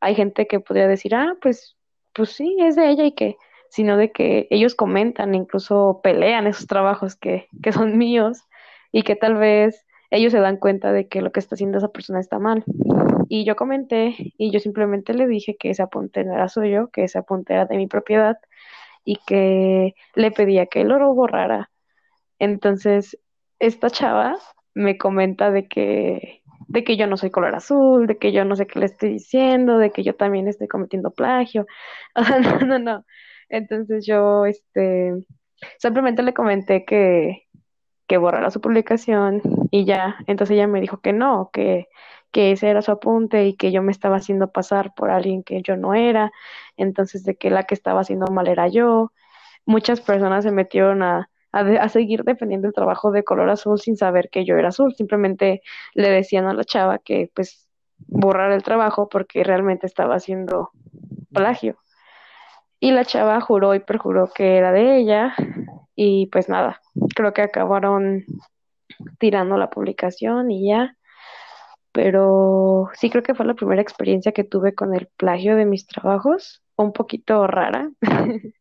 [0.00, 1.76] hay gente que podría decir, ah, pues,
[2.12, 3.36] pues sí, es de ella y que,
[3.70, 8.42] sino de que ellos comentan, incluso pelean esos trabajos que, que son míos
[8.92, 11.88] y que tal vez ellos se dan cuenta de que lo que está haciendo esa
[11.88, 12.64] persona está mal.
[13.28, 17.04] Y yo comenté y yo simplemente le dije que ese apunte no era suyo, que
[17.04, 18.38] ese apunte era de mi propiedad
[19.04, 21.70] y que le pedía que lo borrara.
[22.38, 23.18] Entonces,
[23.58, 24.36] esta chava
[24.74, 28.56] me comenta de que de que yo no soy color azul, de que yo no
[28.56, 31.66] sé qué le estoy diciendo, de que yo también estoy cometiendo plagio.
[32.14, 33.04] Sea, no, no, no.
[33.48, 35.14] Entonces yo, este,
[35.78, 37.45] simplemente le comenté que,
[38.06, 40.16] que borrara su publicación y ya.
[40.26, 41.88] Entonces ella me dijo que no, que,
[42.32, 45.62] que ese era su apunte y que yo me estaba haciendo pasar por alguien que
[45.62, 46.32] yo no era.
[46.76, 49.12] Entonces de que la que estaba haciendo mal era yo.
[49.66, 53.96] Muchas personas se metieron a, a, a, seguir defendiendo el trabajo de color azul sin
[53.96, 54.94] saber que yo era azul.
[54.94, 55.62] Simplemente
[55.94, 60.70] le decían a la chava que pues borrar el trabajo porque realmente estaba haciendo
[61.32, 61.76] plagio.
[62.78, 65.34] Y la chava juró y perjuró que era de ella
[65.96, 66.82] y pues nada,
[67.16, 68.24] creo que acabaron
[69.18, 70.96] tirando la publicación y ya.
[71.92, 75.86] Pero sí creo que fue la primera experiencia que tuve con el plagio de mis
[75.86, 77.90] trabajos, un poquito rara.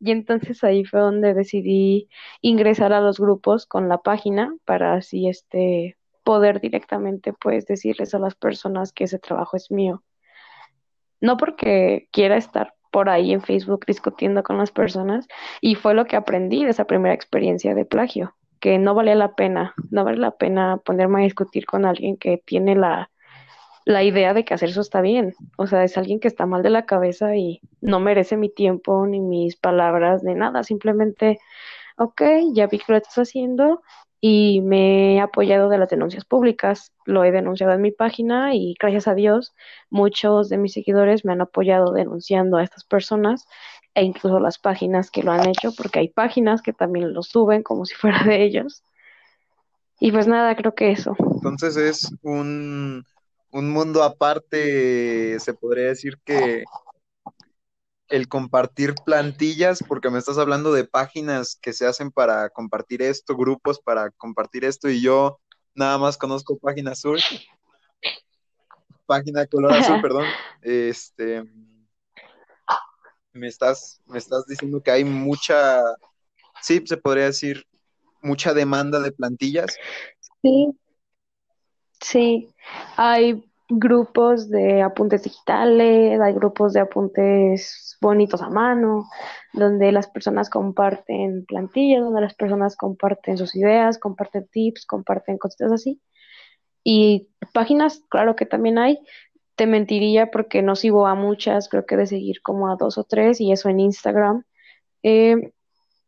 [0.00, 2.10] y entonces ahí fue donde decidí
[2.42, 8.18] ingresar a los grupos con la página para así este poder directamente pues decirles a
[8.18, 10.02] las personas que ese trabajo es mío.
[11.20, 15.26] No porque quiera estar por ahí en Facebook discutiendo con las personas
[15.60, 19.34] y fue lo que aprendí de esa primera experiencia de plagio, que no vale la
[19.34, 23.10] pena, no vale la pena ponerme a discutir con alguien que tiene la,
[23.84, 26.62] la idea de que hacer eso está bien, o sea, es alguien que está mal
[26.62, 31.38] de la cabeza y no merece mi tiempo ni mis palabras de nada, simplemente,
[31.96, 32.22] ok,
[32.52, 33.82] ya vi que lo estás haciendo,
[34.20, 36.92] y me he apoyado de las denuncias públicas.
[37.04, 39.54] Lo he denunciado en mi página y gracias a Dios
[39.90, 43.46] muchos de mis seguidores me han apoyado denunciando a estas personas
[43.94, 47.62] e incluso las páginas que lo han hecho, porque hay páginas que también lo suben
[47.62, 48.82] como si fuera de ellos.
[49.98, 51.16] Y pues nada, creo que eso.
[51.18, 53.04] Entonces es un,
[53.50, 56.64] un mundo aparte, se podría decir que
[58.08, 63.36] el compartir plantillas, porque me estás hablando de páginas que se hacen para compartir esto,
[63.36, 65.40] grupos para compartir esto, y yo
[65.74, 67.20] nada más conozco página azul,
[69.06, 70.24] página color azul, perdón.
[70.62, 71.44] Este,
[73.32, 75.82] me estás, me estás diciendo que hay mucha,
[76.62, 77.66] sí, se podría decir,
[78.22, 79.76] mucha demanda de plantillas.
[80.42, 80.78] Sí,
[82.00, 82.54] sí,
[82.96, 89.08] hay grupos de apuntes digitales, hay grupos de apuntes bonitos a mano,
[89.52, 95.72] donde las personas comparten plantillas, donde las personas comparten sus ideas, comparten tips, comparten cositas
[95.72, 96.00] así.
[96.84, 99.00] Y páginas, claro que también hay.
[99.56, 103.04] Te mentiría porque no sigo a muchas, creo que de seguir como a dos o
[103.04, 104.44] tres, y eso en Instagram.
[105.02, 105.52] Eh,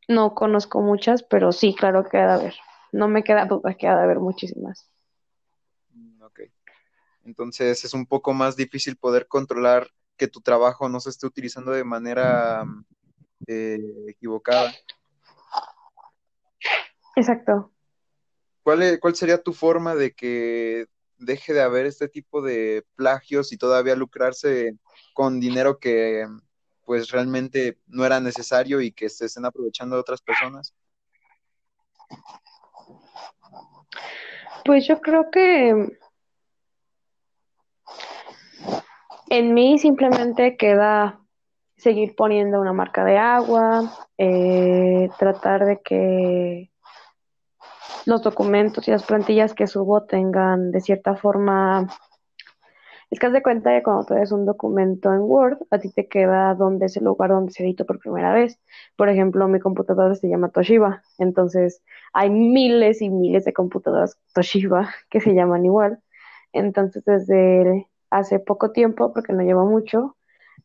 [0.07, 2.55] no conozco muchas, pero sí, claro que ha de haber.
[2.93, 4.89] No me queda duda que ha de haber muchísimas.
[7.29, 9.87] Entonces es un poco más difícil poder controlar
[10.17, 12.65] que tu trabajo no se esté utilizando de manera
[13.47, 14.75] eh, equivocada.
[17.15, 17.71] Exacto.
[18.63, 20.87] ¿Cuál, es, ¿Cuál sería tu forma de que
[21.19, 24.79] deje de haber este tipo de plagios y todavía lucrarse
[25.13, 26.27] con dinero que
[26.87, 30.75] pues realmente no era necesario y que se estén aprovechando de otras personas?
[34.65, 35.99] Pues yo creo que
[39.31, 41.21] En mí simplemente queda
[41.77, 46.71] seguir poniendo una marca de agua, eh, tratar de que
[48.07, 51.87] los documentos y las plantillas que subo tengan de cierta forma
[53.11, 56.09] Es que haz de cuenta que cuando traes un documento en Word, a ti te
[56.09, 58.61] queda donde es el lugar donde se editó por primera vez.
[58.97, 64.91] Por ejemplo, mi computadora se llama Toshiba, entonces hay miles y miles de computadoras Toshiba
[65.11, 66.03] que se llaman igual.
[66.53, 70.17] Entonces, desde hace poco tiempo, porque no llevo mucho,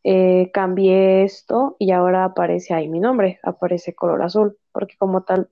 [0.04, 5.50] eh, cambié esto y ahora aparece ahí mi nombre, aparece color azul, porque como tal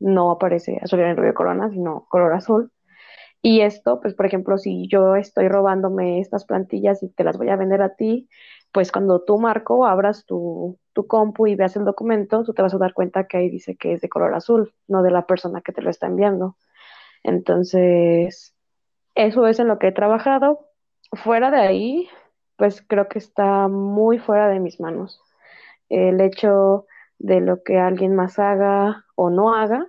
[0.00, 2.72] no aparece azul en el Río Corona, sino color azul.
[3.42, 7.48] Y esto, pues por ejemplo, si yo estoy robándome estas plantillas y te las voy
[7.48, 8.28] a vender a ti,
[8.72, 12.74] pues cuando tú, Marco, abras tu, tu compu y veas el documento, tú te vas
[12.74, 15.60] a dar cuenta que ahí dice que es de color azul, no de la persona
[15.60, 16.56] que te lo está enviando.
[17.24, 18.54] Entonces,
[19.14, 20.66] eso es en lo que he trabajado.
[21.12, 22.08] Fuera de ahí,
[22.56, 25.20] pues creo que está muy fuera de mis manos.
[25.88, 26.86] El hecho
[27.18, 29.86] de lo que alguien más haga o no haga,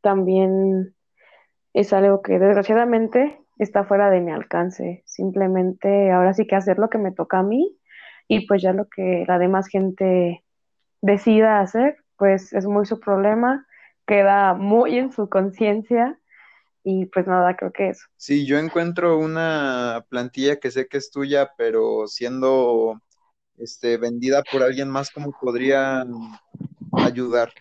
[0.00, 0.94] también
[1.72, 5.02] es algo que desgraciadamente está fuera de mi alcance.
[5.06, 7.78] Simplemente ahora sí que hacer lo que me toca a mí
[8.28, 10.44] y pues ya lo que la demás gente
[11.02, 13.66] decida hacer, pues es muy su problema,
[14.06, 16.18] queda muy en su conciencia
[16.82, 18.06] y pues nada, creo que eso.
[18.16, 23.00] Si yo encuentro una plantilla que sé que es tuya, pero siendo
[23.56, 26.04] este, vendida por alguien más, ¿cómo podría
[26.92, 27.52] ayudar?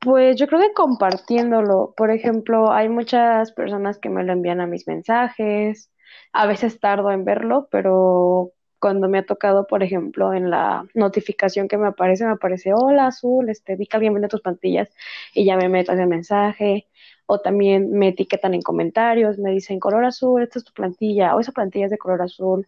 [0.00, 4.66] Pues yo creo que compartiéndolo, por ejemplo, hay muchas personas que me lo envían a
[4.66, 5.90] mis mensajes,
[6.32, 8.52] a veces tardo en verlo, pero
[8.84, 13.06] cuando me ha tocado, por ejemplo, en la notificación que me aparece, me aparece, hola
[13.06, 14.90] Azul, este, vi que alguien vende tus plantillas
[15.32, 16.86] y ya me meto ese mensaje,
[17.24, 21.40] o también me etiquetan en comentarios, me dicen color azul, esta es tu plantilla, o
[21.40, 22.66] esa plantilla es de color azul.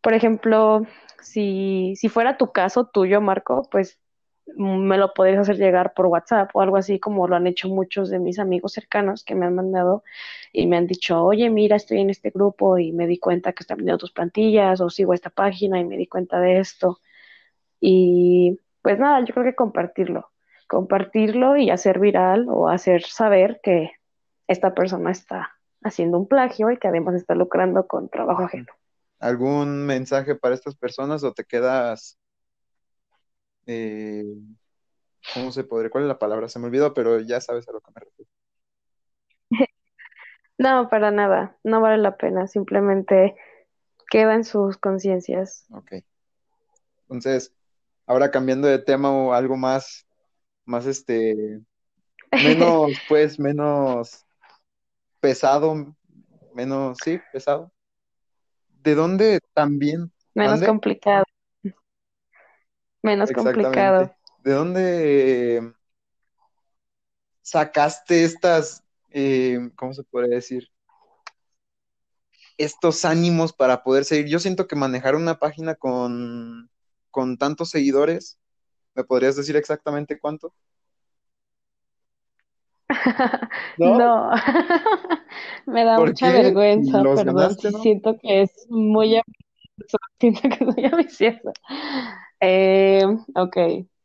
[0.00, 0.86] Por ejemplo,
[1.20, 3.98] si, si fuera tu caso tuyo, Marco, pues
[4.56, 8.10] me lo podrías hacer llegar por WhatsApp o algo así como lo han hecho muchos
[8.10, 10.02] de mis amigos cercanos que me han mandado
[10.52, 13.62] y me han dicho, oye, mira, estoy en este grupo y me di cuenta que
[13.62, 17.00] están vendiendo tus plantillas o sigo esta página y me di cuenta de esto.
[17.80, 20.30] Y pues nada, yo creo que compartirlo,
[20.68, 23.92] compartirlo y hacer viral o hacer saber que
[24.46, 28.72] esta persona está haciendo un plagio y que además está lucrando con trabajo ajeno.
[29.18, 32.18] ¿Algún mensaje para estas personas o te quedas
[33.72, 34.24] eh,
[35.32, 35.90] ¿cómo se podría?
[35.90, 36.48] ¿Cuál es la palabra?
[36.48, 38.30] Se me olvidó, pero ya sabes a lo que me refiero.
[40.58, 43.34] No, para nada, no vale la pena, simplemente
[44.10, 45.64] queda en sus conciencias.
[45.70, 45.92] Ok.
[47.04, 47.54] Entonces,
[48.04, 50.06] ahora cambiando de tema o algo más,
[50.66, 51.62] más este,
[52.44, 54.26] menos, pues, menos
[55.20, 55.96] pesado,
[56.54, 57.72] menos, sí, pesado.
[58.82, 60.12] ¿De dónde también?
[60.34, 61.24] Menos complicado.
[63.02, 64.14] Menos complicado.
[64.42, 65.72] ¿De dónde
[67.42, 70.68] sacaste estas, eh, ¿cómo se puede decir?
[72.56, 74.26] Estos ánimos para poder seguir.
[74.28, 76.70] Yo siento que manejar una página con,
[77.10, 78.38] con tantos seguidores,
[78.94, 80.52] ¿me podrías decir exactamente cuánto?
[83.78, 84.30] No,
[85.66, 87.56] me da mucha vergüenza, perdón.
[87.56, 89.20] Siento que es muy
[90.18, 91.52] siento que soy ambiciosa.
[92.40, 93.56] Eh, ok,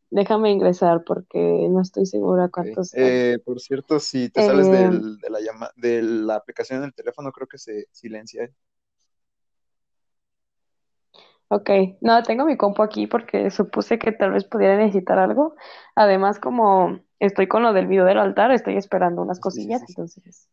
[0.09, 2.93] déjame ingresar porque no estoy segura cuántos.
[2.93, 4.89] Eh, por cierto, si te sales eh,
[5.21, 8.49] de, la llama, de la aplicación del teléfono, creo que se silencia.
[11.47, 11.69] Ok,
[12.01, 15.55] no, tengo mi compu aquí porque supuse que tal vez pudiera necesitar algo.
[15.93, 20.49] Además, como estoy con lo del video del altar, estoy esperando unas cosillas, entonces.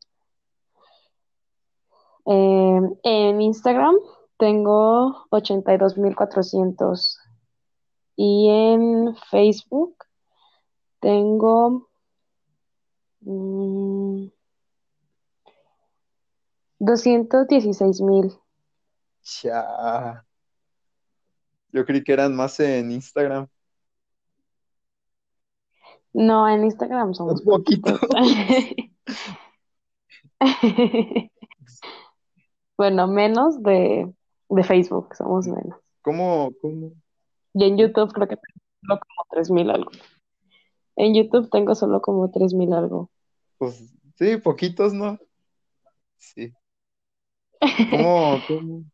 [2.24, 3.96] en Instagram
[4.42, 7.16] tengo 82.400
[8.16, 9.96] y en Facebook
[10.98, 11.88] tengo
[13.20, 14.26] mmm,
[16.81, 18.37] 216 mil.
[19.44, 20.26] Ya.
[21.70, 23.46] Yo creí que eran más en Instagram.
[26.12, 28.00] No, en Instagram son poquitos.
[32.77, 34.12] bueno, menos de,
[34.57, 35.79] de Facebook, somos menos.
[36.03, 36.92] ¿Cómo, cómo,
[37.55, 39.90] y en YouTube creo que tengo solo como 3000 algo.
[40.96, 43.11] En YouTube tengo solo como 3000 algo.
[43.59, 45.19] Pues sí, poquitos, ¿no?
[46.17, 46.53] Sí.
[47.90, 48.38] ¿Cómo?
[48.48, 48.85] cómo?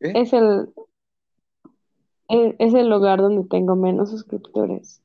[0.00, 0.68] Es el
[2.28, 5.00] e, es, el lugar donde tengo menos suscriptores.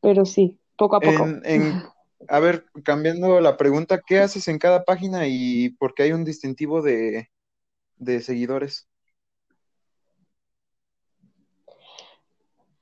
[0.00, 1.26] Pero sí, poco a poco.
[1.44, 1.82] En,
[2.28, 6.24] a ver, cambiando la pregunta, ¿qué haces en cada página y por qué hay un
[6.24, 7.30] distintivo de,
[7.98, 8.88] de seguidores?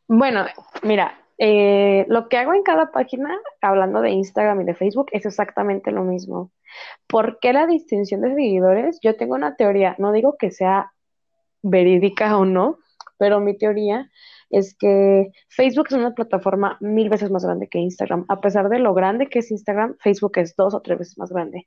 [0.09, 0.47] Bueno,
[0.83, 5.27] mira, eh, lo que hago en cada página, hablando de Instagram y de Facebook, es
[5.27, 6.53] exactamente lo mismo.
[7.07, 8.99] ¿Por qué la distinción de seguidores?
[9.03, 10.93] Yo tengo una teoría, no digo que sea
[11.63, 12.79] verídica o no,
[13.19, 14.11] pero mi teoría
[14.51, 18.25] es que Facebook es una plataforma mil veces más grande que Instagram.
[18.29, 21.31] A pesar de lo grande que es Instagram, Facebook es dos o tres veces más
[21.31, 21.67] grande.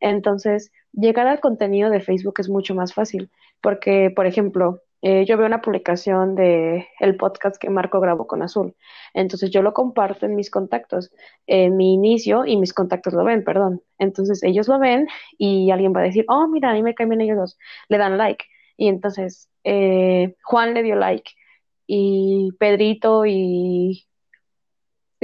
[0.00, 3.30] Entonces, llegar al contenido de Facebook es mucho más fácil,
[3.60, 8.42] porque, por ejemplo, eh, yo veo una publicación de el podcast que Marco grabó con
[8.42, 8.74] Azul.
[9.14, 11.10] Entonces yo lo comparto en mis contactos,
[11.46, 13.82] en mi inicio y mis contactos lo ven, perdón.
[13.98, 17.08] Entonces ellos lo ven y alguien va a decir, oh, mira, a mí me caen
[17.10, 17.58] bien ellos dos.
[17.88, 18.44] Le dan like.
[18.76, 21.30] Y entonces eh, Juan le dio like
[21.86, 24.06] y Pedrito y,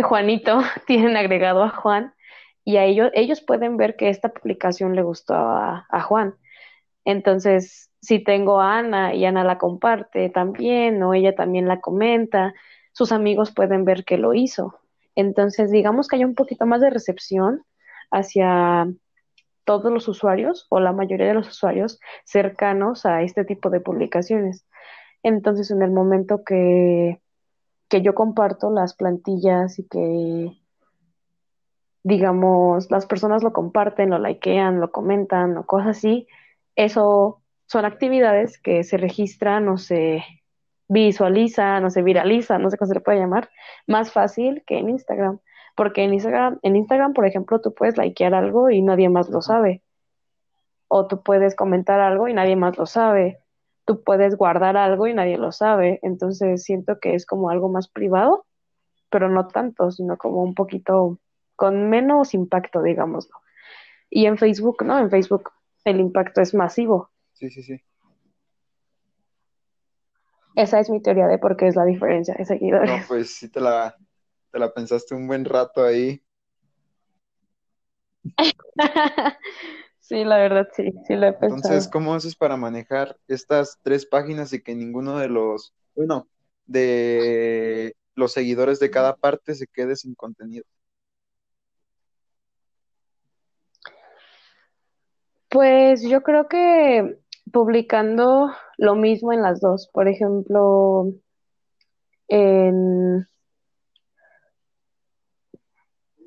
[0.02, 2.14] Juanito tienen agregado a Juan
[2.66, 6.34] y a ellos, ellos pueden ver que esta publicación le gustó a, Juan.
[7.04, 12.54] Entonces, si tengo a Ana y Ana la comparte también, o ella también la comenta,
[12.92, 14.80] sus amigos pueden ver que lo hizo.
[15.14, 17.64] Entonces, digamos que hay un poquito más de recepción
[18.10, 18.88] hacia
[19.64, 24.66] todos los usuarios o la mayoría de los usuarios cercanos a este tipo de publicaciones.
[25.22, 27.22] Entonces, en el momento que,
[27.88, 30.65] que yo comparto las plantillas y que,
[32.06, 36.28] digamos, las personas lo comparten, lo likean, lo comentan o cosas así,
[36.76, 40.22] eso son actividades que se registran o se
[40.86, 43.50] visualizan o se viralizan, no sé cómo se le puede llamar,
[43.88, 45.40] más fácil que en Instagram.
[45.74, 49.42] Porque en Instagram, en Instagram, por ejemplo, tú puedes likear algo y nadie más lo
[49.42, 49.82] sabe.
[50.88, 53.40] O tú puedes comentar algo y nadie más lo sabe
[53.86, 56.00] tú puedes guardar algo y nadie lo sabe.
[56.02, 58.44] Entonces siento que es como algo más privado,
[59.10, 61.18] pero no tanto, sino como un poquito
[61.56, 63.34] con menos impacto, digámoslo.
[64.10, 64.98] Y en Facebook, ¿no?
[64.98, 65.50] En Facebook
[65.84, 67.10] el impacto es masivo.
[67.32, 67.82] Sí, sí, sí.
[70.54, 72.90] Esa es mi teoría de por qué es la diferencia de seguidores.
[72.90, 73.94] No, pues sí te la,
[74.50, 76.22] te la pensaste un buen rato ahí.
[80.06, 81.56] Sí, la verdad sí, sí lo he pensado.
[81.56, 86.28] Entonces, ¿cómo haces para manejar estas tres páginas y que ninguno de los, bueno,
[86.64, 90.64] de los seguidores de cada parte se quede sin contenido?
[95.56, 97.16] Pues yo creo que
[97.50, 101.14] publicando lo mismo en las dos, por ejemplo,
[102.28, 103.26] en...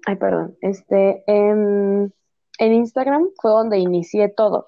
[0.08, 2.12] Ay, perdón, este, en
[2.58, 4.66] en Instagram fue donde inicié todo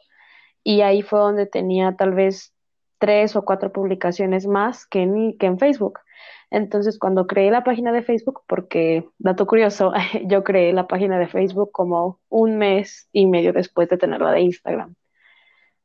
[0.64, 2.53] y ahí fue donde tenía tal vez
[2.99, 5.97] tres o cuatro publicaciones más que en, que en Facebook.
[6.49, 9.93] Entonces, cuando creé la página de Facebook, porque, dato curioso,
[10.26, 14.41] yo creé la página de Facebook como un mes y medio después de tenerla de
[14.41, 14.95] Instagram.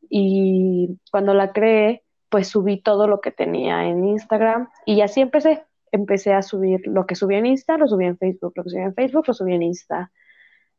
[0.09, 5.65] Y cuando la creé, pues subí todo lo que tenía en Instagram y así empecé.
[5.93, 8.83] Empecé a subir lo que subí en Insta, lo subí en Facebook, lo que subí
[8.83, 10.11] en Facebook, lo subí en Insta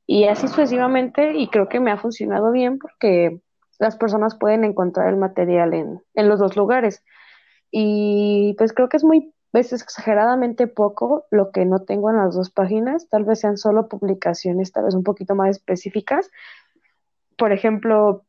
[0.08, 3.42] y así sucesivamente, y creo que me ha funcionado bien porque
[3.78, 7.04] las personas pueden encontrar el material en, en los dos lugares.
[7.70, 12.36] Y pues creo que es muy, es exageradamente poco lo que no tengo en las
[12.36, 16.30] dos páginas, tal vez sean solo publicaciones, tal vez un poquito más específicas.
[17.38, 18.26] Por ejemplo,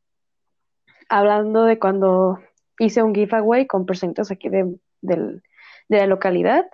[1.09, 2.39] hablando de cuando
[2.79, 5.41] hice un giveaway con presentes aquí de, de
[5.89, 6.66] la localidad,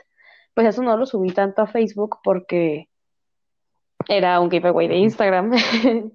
[0.55, 2.89] pues eso no lo subí tanto a Facebook porque
[4.09, 5.53] era un giveaway de Instagram.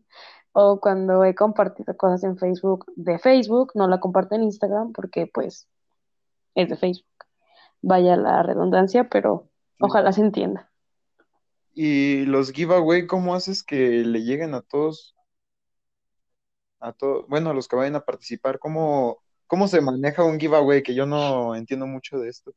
[0.52, 5.28] o cuando he compartido cosas en Facebook de Facebook, no la comparto en Instagram porque
[5.28, 5.68] pues
[6.56, 7.09] es de Facebook.
[7.82, 9.48] Vaya la redundancia, pero
[9.80, 10.70] ojalá se entienda.
[11.74, 15.16] ¿Y los giveaway cómo haces que le lleguen a todos?
[16.82, 20.84] A todos, bueno, a los que vayan a participar, ¿cómo, cómo se maneja un giveaway?
[20.84, 22.54] Que yo no entiendo mucho de esto.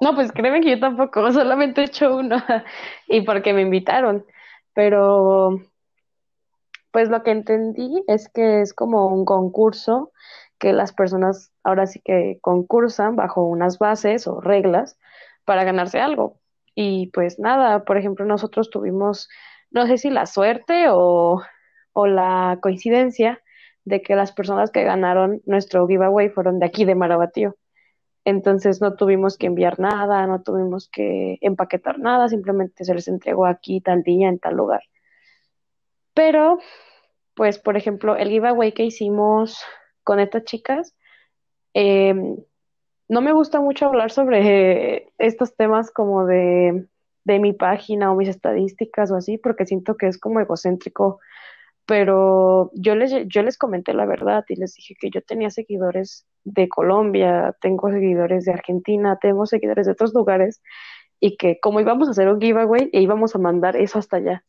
[0.00, 2.36] No, pues créeme que yo tampoco, solamente he hecho uno
[3.08, 4.24] y porque me invitaron,
[4.74, 5.60] pero
[6.92, 10.12] pues lo que entendí es que es como un concurso
[10.58, 14.98] que las personas ahora sí que concursan bajo unas bases o reglas
[15.44, 16.40] para ganarse algo.
[16.74, 19.28] Y pues nada, por ejemplo, nosotros tuvimos,
[19.70, 21.42] no sé si la suerte o,
[21.92, 23.42] o la coincidencia
[23.84, 27.56] de que las personas que ganaron nuestro giveaway fueron de aquí de Marabatío.
[28.24, 33.46] Entonces no tuvimos que enviar nada, no tuvimos que empaquetar nada, simplemente se les entregó
[33.46, 34.82] aquí tal día en tal lugar.
[36.14, 36.58] Pero,
[37.34, 39.62] pues, por ejemplo, el giveaway que hicimos
[40.02, 40.94] con estas chicas,
[41.74, 42.36] em,
[43.08, 46.86] no me gusta mucho hablar sobre estos temas como de,
[47.24, 51.20] de mi página o mis estadísticas o así, porque siento que es como egocéntrico
[51.88, 56.26] pero yo les, yo les comenté la verdad y les dije que yo tenía seguidores
[56.44, 60.60] de Colombia, tengo seguidores de Argentina, tengo seguidores de otros lugares
[61.18, 64.44] y que como íbamos a hacer un giveaway e íbamos a mandar eso hasta allá.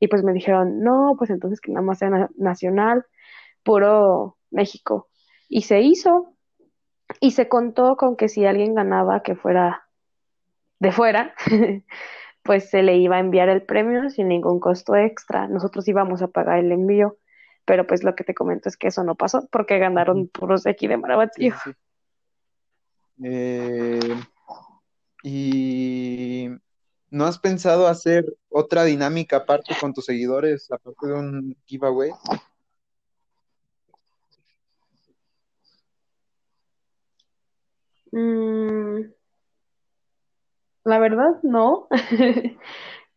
[0.00, 3.06] Y pues me dijeron, no, pues entonces que nada más sea nacional,
[3.62, 5.08] puro México.
[5.48, 6.35] Y se hizo.
[7.20, 9.86] Y se contó con que si alguien ganaba que fuera
[10.78, 11.34] de fuera,
[12.42, 15.48] pues se le iba a enviar el premio sin ningún costo extra.
[15.48, 17.18] Nosotros íbamos a pagar el envío,
[17.64, 20.70] pero pues lo que te comento es que eso no pasó porque ganaron puros de
[20.70, 21.54] aquí de Marabatío.
[23.22, 23.98] Eh,
[25.22, 26.48] y
[27.10, 32.10] ¿no has pensado hacer otra dinámica aparte con tus seguidores, aparte de un giveaway?
[38.16, 39.12] Mm,
[40.84, 41.86] la verdad, no.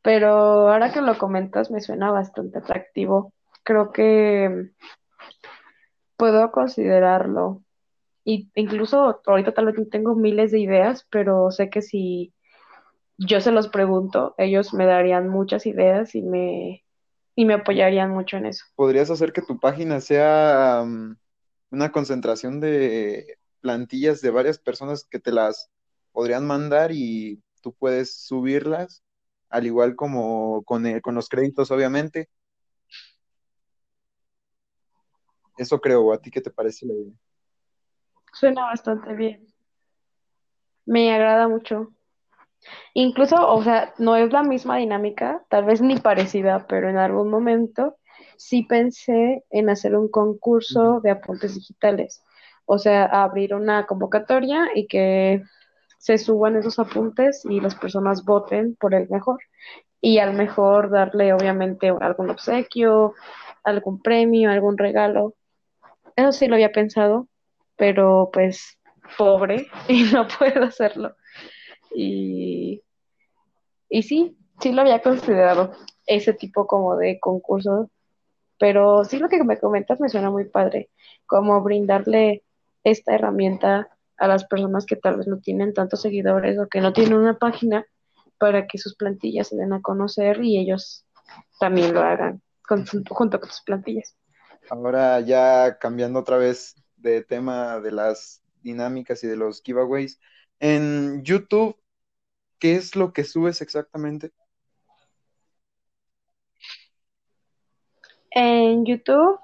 [0.02, 3.34] Pero ahora que lo comentas me suena bastante atractivo.
[3.64, 4.72] Creo que
[6.18, 7.64] puedo considerarlo.
[8.26, 12.34] Y incluso ahorita tal vez tengo miles de ideas, pero sé que si
[13.18, 16.84] yo se los pregunto, ellos me darían muchas ideas y me,
[17.36, 18.66] y me apoyarían mucho en eso.
[18.76, 20.86] ¿Podrías hacer que tu página sea
[21.72, 25.70] una concentración de plantillas de varias personas que te las
[26.12, 29.04] podrían mandar y tú puedes subirlas,
[29.50, 32.30] al igual como con, con los créditos, obviamente.
[35.58, 37.14] Eso creo, ¿a ti qué te parece la idea?
[38.32, 39.46] Suena bastante bien.
[40.86, 41.94] Me agrada mucho.
[42.94, 47.30] Incluso, o sea, no es la misma dinámica, tal vez ni parecida, pero en algún
[47.30, 47.98] momento
[48.38, 52.24] sí pensé en hacer un concurso de apuntes digitales.
[52.72, 55.42] O sea, abrir una convocatoria y que
[55.98, 59.40] se suban esos apuntes y las personas voten por el mejor.
[60.00, 63.16] Y al mejor darle obviamente algún obsequio,
[63.64, 65.34] algún premio, algún regalo.
[66.16, 67.28] Eso sí lo había pensado,
[67.76, 68.78] pero pues
[69.18, 71.16] pobre y no puedo hacerlo.
[71.96, 72.84] Y,
[73.90, 75.72] y sí, sí lo había considerado
[76.06, 77.90] ese tipo como de concurso,
[78.60, 80.92] pero sí lo que me comentas me suena muy padre,
[81.26, 82.44] como brindarle
[82.90, 86.94] esta herramienta a las personas que tal vez no tienen tantos seguidores o que no
[86.94, 87.86] tienen una página
[88.38, 91.06] para que sus plantillas se den a conocer y ellos
[91.60, 94.16] también lo hagan junto con sus plantillas.
[94.70, 100.20] Ahora ya cambiando otra vez de tema de las dinámicas y de los giveaways,
[100.60, 101.76] en YouTube,
[102.60, 104.32] ¿qué es lo que subes exactamente?
[108.32, 109.40] En YouTube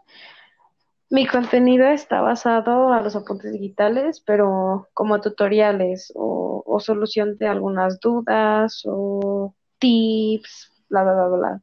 [1.10, 8.02] mi contenido está basado a los apuntes digitales, pero como tutoriales o, solución de algunas
[8.02, 11.62] dudas o tips, bla, bla, bla, bla,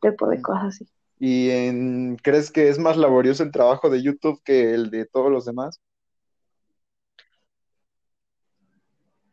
[0.00, 0.88] tipo de cosas así.
[1.18, 5.30] ¿Y en, crees que es más laborioso el trabajo de YouTube que el de todos
[5.30, 5.80] los demás?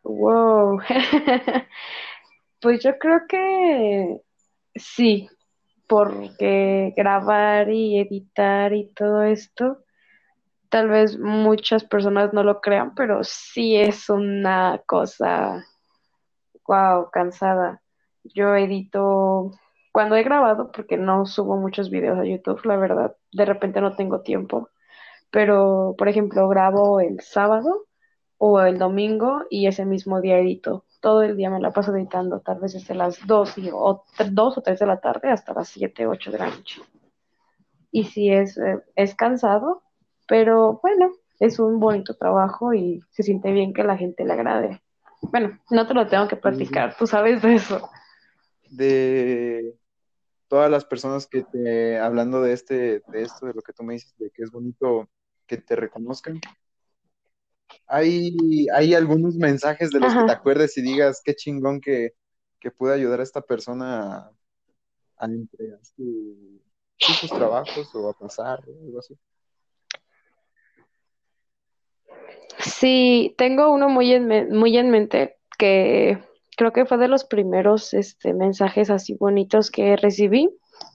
[0.03, 0.79] Wow.
[2.61, 4.21] pues yo creo que
[4.75, 5.29] sí,
[5.93, 9.83] porque grabar y editar y todo esto,
[10.69, 15.63] tal vez muchas personas no lo crean, pero sí es una cosa,
[16.67, 17.83] wow, cansada.
[18.23, 19.51] Yo edito
[19.91, 23.95] cuando he grabado, porque no subo muchos videos a YouTube, la verdad, de repente no
[23.95, 24.69] tengo tiempo,
[25.29, 27.85] pero por ejemplo grabo el sábado
[28.39, 32.39] o el domingo y ese mismo día edito todo el día me la paso editando,
[32.39, 35.67] tal vez desde las 2 y, o, 2 o 3 de la tarde hasta las
[35.67, 36.81] 7, 8 de la noche.
[37.91, 39.83] Y sí es, eh, es cansado,
[40.29, 44.81] pero bueno, es un bonito trabajo y se siente bien que la gente le agrade.
[45.23, 47.89] Bueno, no te lo tengo que platicar, tú sabes de eso.
[48.69, 49.75] De
[50.47, 53.95] todas las personas que te, hablando de este, de esto, de lo que tú me
[53.95, 55.09] dices, de que es bonito
[55.47, 56.39] que te reconozcan,
[57.87, 62.13] hay, hay algunos mensajes de los que te acuerdes y digas qué chingón que,
[62.59, 64.31] que pude ayudar a esta persona a,
[65.17, 65.79] a entregar
[66.97, 69.17] sus trabajos o a pasar o algo así.
[72.59, 76.19] Sí, tengo uno muy en, muy en mente que
[76.55, 80.49] creo que fue de los primeros este, mensajes así bonitos que recibí.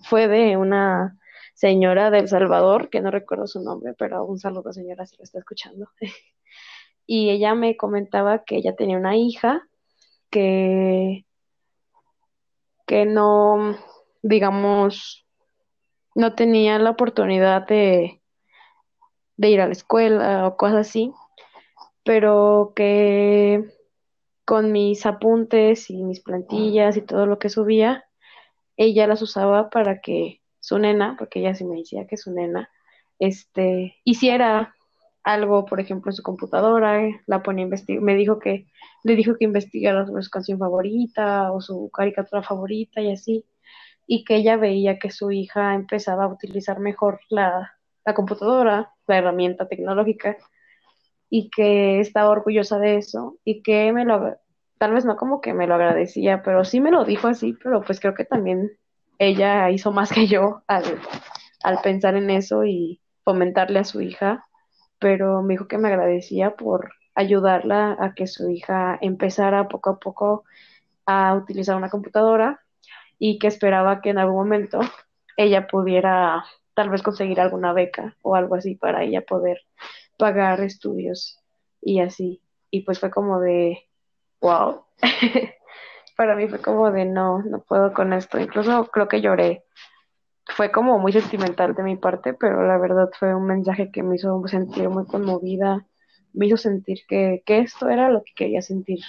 [0.04, 1.18] Fue de una
[1.54, 5.38] señora del Salvador, que no recuerdo su nombre, pero un saludo señora si lo está
[5.38, 5.88] escuchando.
[7.10, 9.66] y ella me comentaba que ella tenía una hija
[10.30, 11.24] que,
[12.86, 13.78] que no,
[14.20, 15.26] digamos,
[16.14, 18.20] no tenía la oportunidad de,
[19.38, 21.10] de ir a la escuela o cosas así,
[22.04, 23.64] pero que
[24.44, 28.04] con mis apuntes y mis plantillas y todo lo que subía,
[28.76, 32.68] ella las usaba para que su nena, porque ella sí me decía que su nena,
[33.18, 34.74] este, hiciera
[35.32, 38.66] algo, por ejemplo, en su computadora, eh, la investigar, me dijo que,
[39.04, 43.44] le dijo que investigara su canción favorita o su caricatura favorita y así.
[44.06, 47.72] y que ella veía que su hija empezaba a utilizar mejor la,
[48.06, 50.38] la computadora, la herramienta tecnológica,
[51.30, 54.36] y que estaba orgullosa de eso y que me lo,
[54.78, 57.82] tal vez no como que me lo agradecía, pero sí me lo dijo así, pero
[57.82, 58.72] pues creo que también
[59.18, 60.84] ella hizo más que yo al,
[61.62, 64.47] al pensar en eso y fomentarle a su hija,
[64.98, 69.98] pero me dijo que me agradecía por ayudarla a que su hija empezara poco a
[69.98, 70.44] poco
[71.06, 72.60] a utilizar una computadora
[73.18, 74.80] y que esperaba que en algún momento
[75.36, 76.44] ella pudiera
[76.74, 79.62] tal vez conseguir alguna beca o algo así para ella poder
[80.16, 81.40] pagar estudios
[81.80, 82.40] y así.
[82.70, 83.88] Y pues fue como de,
[84.40, 84.84] wow.
[86.16, 88.38] para mí fue como de, no, no puedo con esto.
[88.38, 89.64] Incluso creo que lloré.
[90.48, 94.16] Fue como muy sentimental de mi parte, pero la verdad fue un mensaje que me
[94.16, 95.86] hizo sentir muy conmovida,
[96.32, 99.00] me hizo sentir que, que esto era lo que quería sentir,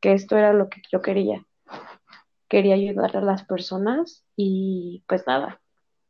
[0.00, 1.46] que esto era lo que yo quería.
[2.48, 5.60] Quería ayudar a las personas y pues nada,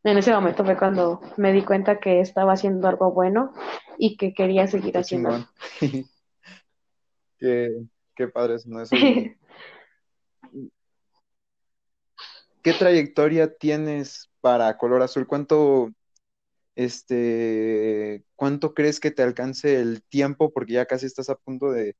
[0.04, 3.52] en ese momento fue cuando me di cuenta que estaba haciendo algo bueno
[3.98, 5.46] y que quería seguir Qué haciendo.
[7.38, 7.82] qué,
[8.14, 8.80] qué padre es, ¿no?
[8.82, 8.96] Eso.
[12.62, 15.26] ¿Qué trayectoria tienes para Color Azul?
[15.26, 15.92] ¿Cuánto,
[16.74, 20.52] este, cuánto crees que te alcance el tiempo?
[20.52, 21.96] Porque ya casi estás a punto de,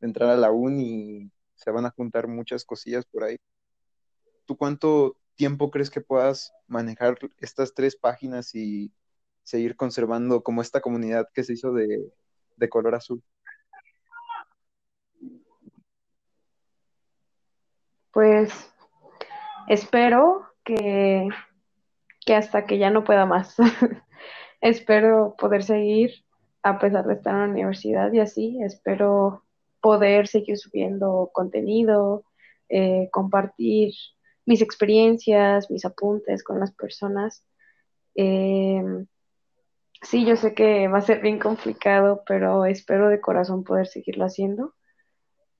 [0.00, 3.36] entrar a la uni y se van a juntar muchas cosillas por ahí.
[4.44, 8.92] ¿Tú cuánto tiempo crees que puedas manejar estas tres páginas y
[9.42, 13.22] seguir conservando como esta comunidad que se hizo de color azul?
[18.12, 18.70] Pues
[19.68, 21.28] espero que,
[22.24, 23.56] que hasta que ya no pueda más.
[24.60, 26.24] espero poder seguir
[26.62, 28.58] a pesar de estar en la universidad y así.
[28.62, 29.44] Espero
[29.80, 32.24] poder seguir subiendo contenido,
[32.68, 33.92] eh, compartir
[34.44, 37.44] mis experiencias, mis apuntes con las personas.
[38.16, 38.82] Eh,
[40.02, 44.24] sí, yo sé que va a ser bien complicado, pero espero de corazón poder seguirlo
[44.24, 44.74] haciendo.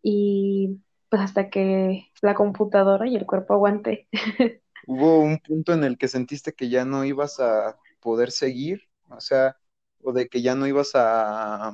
[0.03, 0.81] Y
[1.17, 4.07] pues hasta que la computadora y el cuerpo aguante.
[4.87, 8.83] ¿Hubo un punto en el que sentiste que ya no ibas a poder seguir?
[9.09, 9.57] O sea,
[10.03, 11.73] o de que ya no ibas a...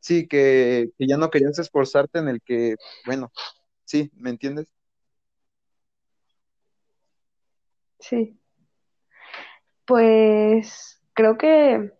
[0.00, 2.74] Sí, que, que ya no querías esforzarte en el que,
[3.06, 3.30] bueno,
[3.84, 4.66] sí, ¿me entiendes?
[8.00, 8.36] Sí,
[9.86, 11.92] pues creo que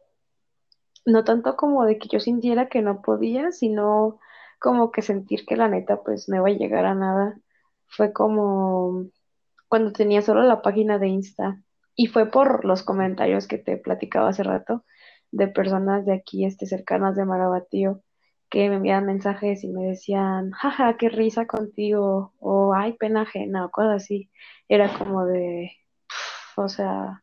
[1.06, 4.18] no tanto como de que yo sintiera que no podía, sino
[4.59, 7.38] como que sentir que la neta pues no iba a llegar a nada.
[7.86, 9.06] Fue como
[9.68, 11.62] cuando tenía solo la página de Insta
[11.94, 14.84] y fue por los comentarios que te platicaba hace rato
[15.30, 18.02] de personas de aquí, este, cercanas de Marabatío,
[18.50, 23.66] que me enviaban mensajes y me decían, jaja, qué risa contigo, o ay, pena ajena,
[23.66, 24.30] o cosas así.
[24.68, 25.72] Era como de,
[26.56, 27.22] o sea,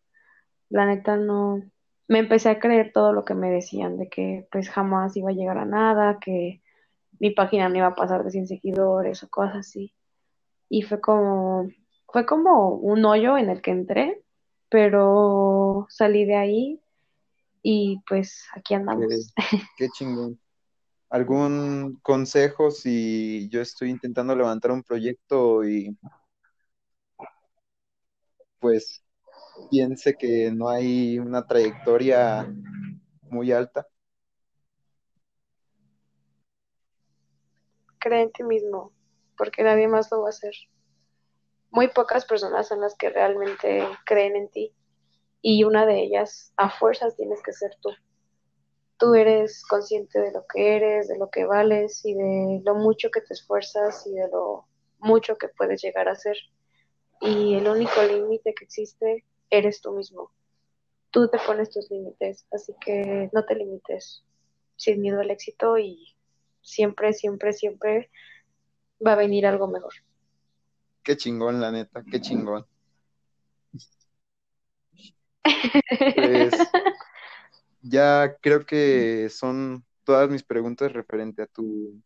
[0.70, 1.62] la neta no,
[2.08, 5.34] me empecé a creer todo lo que me decían, de que pues jamás iba a
[5.34, 6.62] llegar a nada, que
[7.20, 9.94] mi página no iba a pasar de 100 seguidores o cosas así.
[10.70, 11.70] Y fue como,
[12.08, 14.24] fue como un hoyo en el que entré,
[14.70, 16.82] pero salí de ahí
[17.62, 19.34] y pues aquí andamos.
[19.78, 20.40] qué chingón.
[21.10, 25.98] ¿Algún consejo si yo estoy intentando levantar un proyecto y
[28.60, 29.04] pues
[29.70, 32.52] piense que no hay una trayectoria
[33.30, 33.88] muy alta?
[38.06, 38.92] Cree en ti mismo,
[39.36, 40.54] porque nadie más lo va a hacer.
[41.72, 44.76] Muy pocas personas son las que realmente creen en ti
[45.42, 47.90] y una de ellas a fuerzas tienes que ser tú.
[49.00, 53.10] Tú eres consciente de lo que eres, de lo que vales y de lo mucho
[53.10, 54.68] que te esfuerzas y de lo
[55.00, 56.38] mucho que puedes llegar a ser.
[57.22, 60.32] Y el único límite que existe eres tú mismo.
[61.10, 64.24] Tú te pones tus límites, así que no te limites
[64.76, 66.15] sin miedo al éxito y
[66.66, 68.10] siempre, siempre, siempre
[69.06, 69.94] va a venir algo mejor.
[71.04, 72.66] Qué chingón, la neta, qué chingón.
[76.16, 76.54] Pues
[77.82, 82.02] ya creo que son todas mis preguntas referente a tu,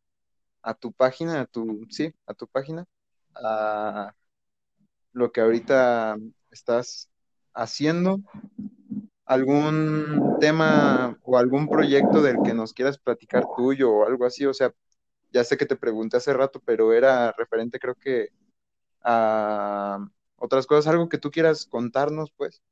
[0.62, 2.86] a tu página, a tu, sí, a tu página,
[3.36, 4.14] a
[5.14, 6.18] lo que ahorita
[6.52, 7.10] estás
[7.54, 8.20] haciendo.
[9.30, 14.48] ¿Algún tema o algún proyecto del que nos quieras platicar tuyo o algo así?
[14.48, 14.74] O sea,
[15.32, 18.30] ya sé que te pregunté hace rato, pero era referente creo que
[19.04, 20.00] a
[20.38, 22.64] otras cosas, algo que tú quieras contarnos, pues.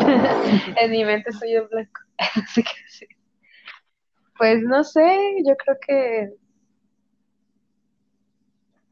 [0.80, 2.00] en mi mente estoy en blanco.
[2.18, 3.06] Así que sí.
[4.36, 6.34] Pues no sé, yo creo que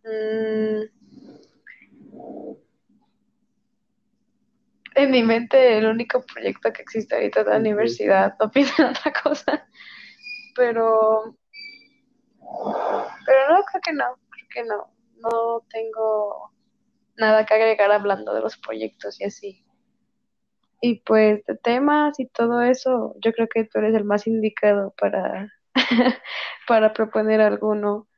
[0.05, 1.00] Mm,
[5.03, 8.89] en mi mente el único proyecto que existe ahorita es la universidad, no pienso en
[8.89, 9.67] otra cosa.
[10.57, 11.37] Pero,
[13.27, 14.93] pero no, creo que no, creo que no.
[15.17, 16.51] No tengo
[17.17, 19.65] nada que agregar hablando de los proyectos y así.
[20.81, 24.95] Y pues de temas y todo eso, yo creo que tú eres el más indicado
[24.99, 25.53] para,
[26.67, 28.09] para proponer alguno.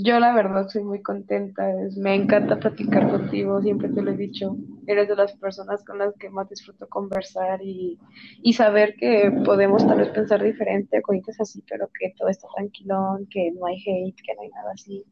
[0.00, 4.16] Yo la verdad soy muy contenta, es- me encanta platicar contigo, siempre te lo he
[4.16, 7.98] dicho, eres de las personas con las que más disfruto conversar y,
[8.42, 13.26] y saber que podemos tal vez pensar diferente, cositas así, pero que todo está tranquilón,
[13.28, 15.04] que no hay hate, que no hay nada así.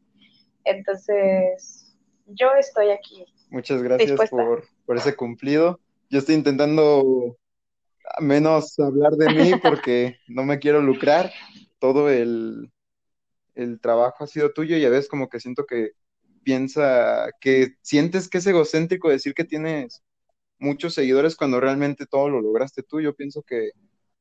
[0.63, 1.93] Entonces,
[2.27, 5.81] yo estoy aquí, Muchas gracias por, por ese cumplido.
[6.09, 7.37] Yo estoy intentando
[8.19, 11.31] menos hablar de mí porque no me quiero lucrar.
[11.79, 12.71] Todo el,
[13.57, 15.91] el trabajo ha sido tuyo y a veces como que siento que
[16.43, 20.03] piensa, que sientes que es egocéntrico decir que tienes
[20.59, 23.01] muchos seguidores cuando realmente todo lo lograste tú.
[23.01, 23.71] Yo pienso que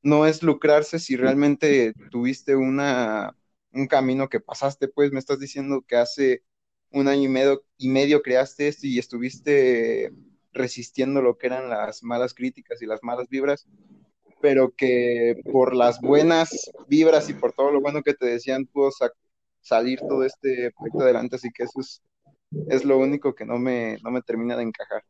[0.03, 3.37] no es lucrarse si realmente tuviste una,
[3.73, 6.43] un camino que pasaste, pues me estás diciendo que hace
[6.91, 10.13] un año y medio, y medio creaste esto y estuviste
[10.53, 13.67] resistiendo lo que eran las malas críticas y las malas vibras,
[14.41, 18.91] pero que por las buenas vibras y por todo lo bueno que te decían pudo
[19.67, 22.03] salir todo este proyecto adelante, así que eso es,
[22.69, 25.03] es lo único que no me, no me termina de encajar.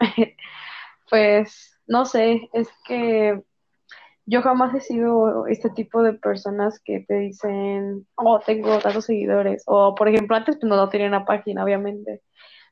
[1.10, 3.42] Pues no sé, es que
[4.26, 9.64] yo jamás he sido este tipo de personas que te dicen, oh, tengo tantos seguidores,
[9.66, 12.22] o por ejemplo, antes pues no, tenía una página, obviamente,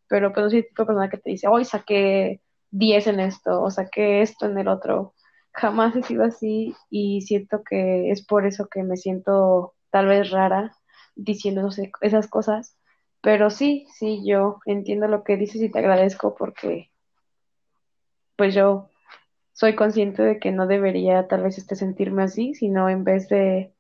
[0.09, 2.41] pero pues no soy el tipo de persona que te dice, hoy saqué
[2.71, 5.15] 10 en esto, o saqué esto en el otro.
[5.61, 10.31] Jamás he sido así y siento que es por eso que me siento tal vez
[10.31, 10.75] rara
[11.17, 11.69] diciendo
[12.03, 12.77] esas cosas.
[13.21, 16.91] Pero sí, sí, yo entiendo lo que dices y te agradezco porque
[18.37, 18.89] pues yo
[19.53, 23.75] soy consciente de que no debería tal vez este sentirme así, sino en vez de,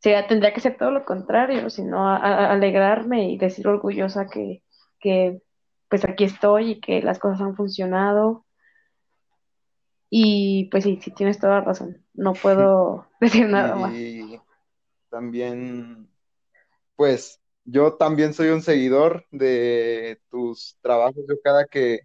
[0.00, 4.62] sea, tendría que ser todo lo contrario, sino a- a- alegrarme y decir orgullosa que,
[5.00, 5.40] que
[5.88, 8.44] pues aquí estoy y que las cosas han funcionado.
[10.14, 13.92] Y pues sí, sí tienes toda la razón, no puedo decir nada más.
[13.94, 14.38] Y
[15.08, 16.06] también,
[16.96, 21.24] pues, yo también soy un seguidor de tus trabajos.
[21.28, 22.00] Yo cada que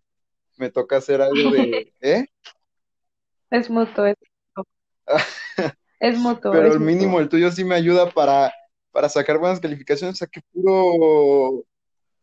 [0.58, 2.28] me toca hacer algo de, ¿eh?
[3.52, 4.16] Es mutuo, es
[4.56, 4.72] mutuo,
[6.00, 7.22] es mutuo, Pero es el mínimo, mutuo.
[7.22, 8.54] el tuyo sí me ayuda para,
[8.92, 10.18] para sacar buenas calificaciones.
[10.18, 11.66] Saqué puro,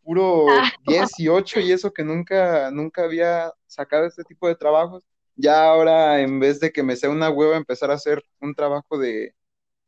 [0.02, 4.56] puro Ah, 10 y 8 y eso que nunca, nunca había sacado este tipo de
[4.56, 5.04] trabajos.
[5.36, 8.98] Ya ahora, en vez de que me sea una hueva empezar a hacer un trabajo
[8.98, 9.34] de,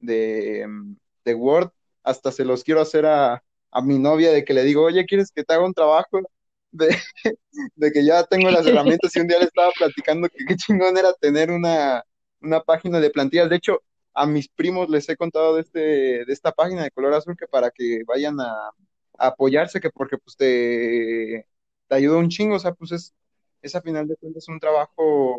[0.00, 1.70] de, mm, de Word,
[2.04, 3.42] hasta se los quiero hacer a,
[3.72, 6.20] a mi novia de que le digo, oye, ¿quieres que te haga un trabajo?
[6.72, 6.94] De,
[7.76, 10.98] de que ya tengo las herramientas y un día le estaba platicando que qué chingón
[10.98, 12.02] era tener una,
[12.40, 13.48] una página de plantillas.
[13.48, 13.82] De hecho,
[14.14, 17.46] a mis primos les he contado de, este, de esta página de color azul que
[17.46, 18.72] para que vayan a,
[19.18, 21.46] apoyarse, que porque pues te,
[21.88, 23.14] te ayuda un chingo, o sea, pues es,
[23.66, 25.36] es a final de cuentas un trabajo,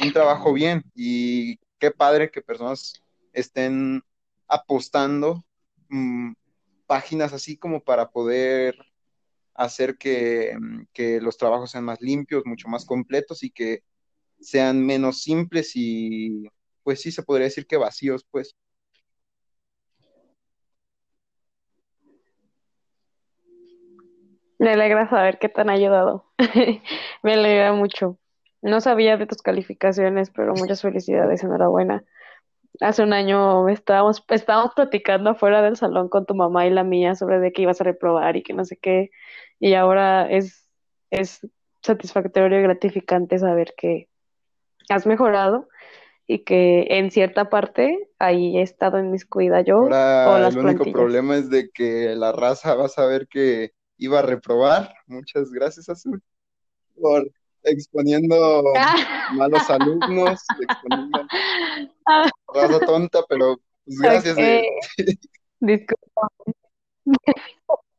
[0.00, 3.02] un trabajo bien y qué padre que personas
[3.32, 4.02] estén
[4.48, 5.44] apostando
[5.88, 6.32] mm,
[6.86, 8.76] páginas así como para poder
[9.54, 13.82] hacer que, mm, que los trabajos sean más limpios, mucho más completos y que
[14.40, 16.48] sean menos simples y
[16.82, 18.54] pues sí se podría decir que vacíos, pues.
[24.58, 26.24] Me alegra saber que te han ayudado.
[27.22, 28.18] Me alegra mucho.
[28.62, 32.04] No sabía de tus calificaciones, pero muchas felicidades, enhorabuena.
[32.80, 37.14] Hace un año estábamos, estábamos platicando afuera del salón con tu mamá y la mía
[37.14, 39.10] sobre de que ibas a reprobar y que no sé qué.
[39.60, 40.68] Y ahora es,
[41.10, 41.46] es
[41.82, 44.08] satisfactorio y gratificante saber que
[44.88, 45.68] has mejorado
[46.26, 50.78] y que en cierta parte ahí he estado inmiscuida yo o Ahora las el único
[50.78, 50.92] plantillas.
[50.94, 54.94] problema es de que la raza va a saber que iba a reprobar.
[55.06, 56.22] Muchas gracias, Azul,
[57.00, 57.30] por
[57.62, 58.62] exponiendo
[59.34, 61.26] malos alumnos, exponiendo
[62.06, 64.58] Ah, raza tonta, pero pues gracias de...
[64.58, 65.18] ok,
[65.60, 66.28] disculpa.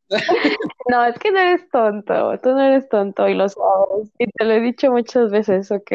[0.90, 4.46] No, es que no eres tonto, tú no eres tonto y lo sabes, y te
[4.46, 5.92] lo he dicho muchas veces, ¿ok?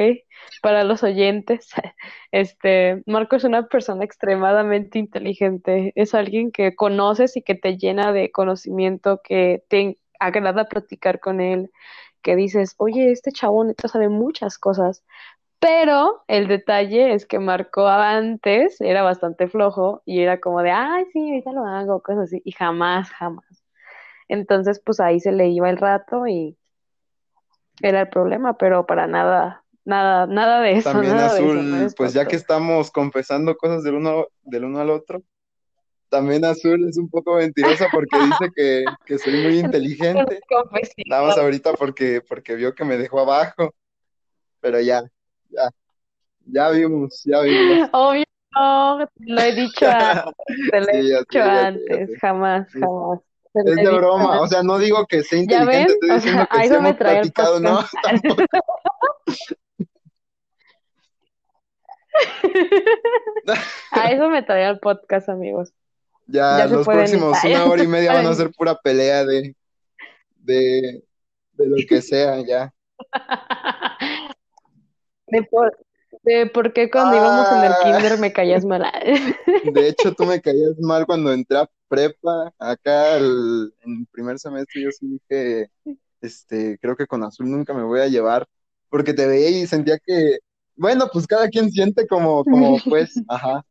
[0.60, 1.70] Para los oyentes,
[2.32, 8.12] este, Marco es una persona extremadamente inteligente, es alguien que conoces y que te llena
[8.12, 11.70] de conocimiento, que te agrada platicar con él,
[12.22, 13.32] que dices, oye, este
[13.66, 15.04] neta sabe muchas cosas,
[15.60, 21.06] Pero el detalle es que marcó antes, era bastante flojo y era como de, ay,
[21.12, 23.61] sí, ahorita lo hago, cosas así, y jamás, jamás.
[24.28, 26.56] Entonces, pues ahí se le iba el rato y
[27.82, 30.90] era el problema, pero para nada, nada, nada de eso.
[30.90, 34.80] También nada de eso, Azul, pues ya que estamos confesando cosas del uno, del uno
[34.80, 35.22] al otro,
[36.08, 40.40] también Azul es un poco mentirosa porque dice que, que soy muy inteligente,
[41.06, 43.74] nada más ahorita porque, porque vio que me dejó abajo,
[44.60, 45.02] pero ya,
[45.50, 45.70] ya,
[46.46, 47.88] ya vimos, ya vimos.
[47.92, 50.34] Obvio, no, te lo he dicho antes,
[50.70, 53.20] te lo he Sí, dicho antes, jamás, jamás.
[53.54, 56.68] Es de broma, o sea, no digo que sea inteligente, estoy O diciendo sea, que
[56.70, 57.80] me hemos platicado, ¿no?
[57.80, 58.44] podcast.
[63.92, 65.72] A eso me trae el podcast, amigos.
[66.26, 66.94] Ya Ya se los ir.
[66.94, 69.54] próximos una hora y media van a ser pura pelea de,
[70.36, 71.04] de,
[71.52, 72.72] de lo que sea, ya.
[75.26, 75.74] De por,
[76.22, 77.78] de por qué cuando íbamos en el Ah.
[77.82, 78.84] kinder me caías mal.
[79.62, 84.38] De hecho, tú me caías mal cuando entré a prepa, acá el- en el primer
[84.38, 85.70] semestre yo sí dije,
[86.20, 88.46] este, creo que con Azul nunca me voy a llevar,
[88.88, 90.38] porque te veía y sentía que,
[90.76, 93.64] bueno, pues cada quien siente como, como pues, ajá.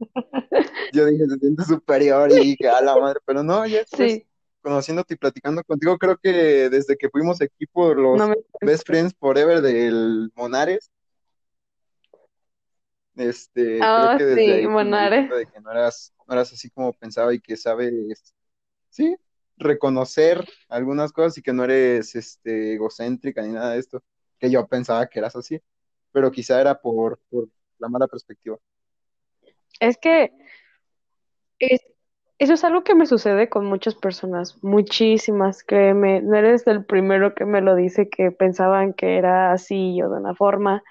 [0.93, 4.27] Yo dije, se siente superior y dije, a la madre, pero no, ya después, Sí,
[4.61, 9.13] conociéndote y platicando contigo, creo que desde que fuimos equipo, los no me Best Friends
[9.19, 10.91] Forever del Monares,
[13.15, 14.67] este, Ah, creo que desde sí, ahí
[15.39, 17.93] de que no eras, no eras así como pensaba y que sabes,
[18.89, 19.15] sí,
[19.57, 24.03] reconocer algunas cosas y que no eres, este, egocéntrica ni nada de esto,
[24.39, 25.61] que yo pensaba que eras así,
[26.11, 27.49] pero quizá era por, por
[27.79, 28.57] la mala perspectiva.
[29.79, 30.31] Es que
[31.59, 31.85] es-
[32.39, 36.21] eso es algo que me sucede con muchas personas, muchísimas, créeme.
[36.21, 40.19] No eres el primero que me lo dice que pensaban que era así o de
[40.19, 40.83] una forma.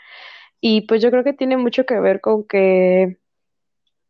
[0.60, 3.18] Y pues yo creo que tiene mucho que ver con que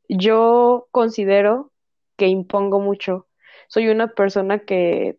[0.09, 1.73] yo considero
[2.17, 3.29] que impongo mucho.
[3.69, 5.19] Soy una persona que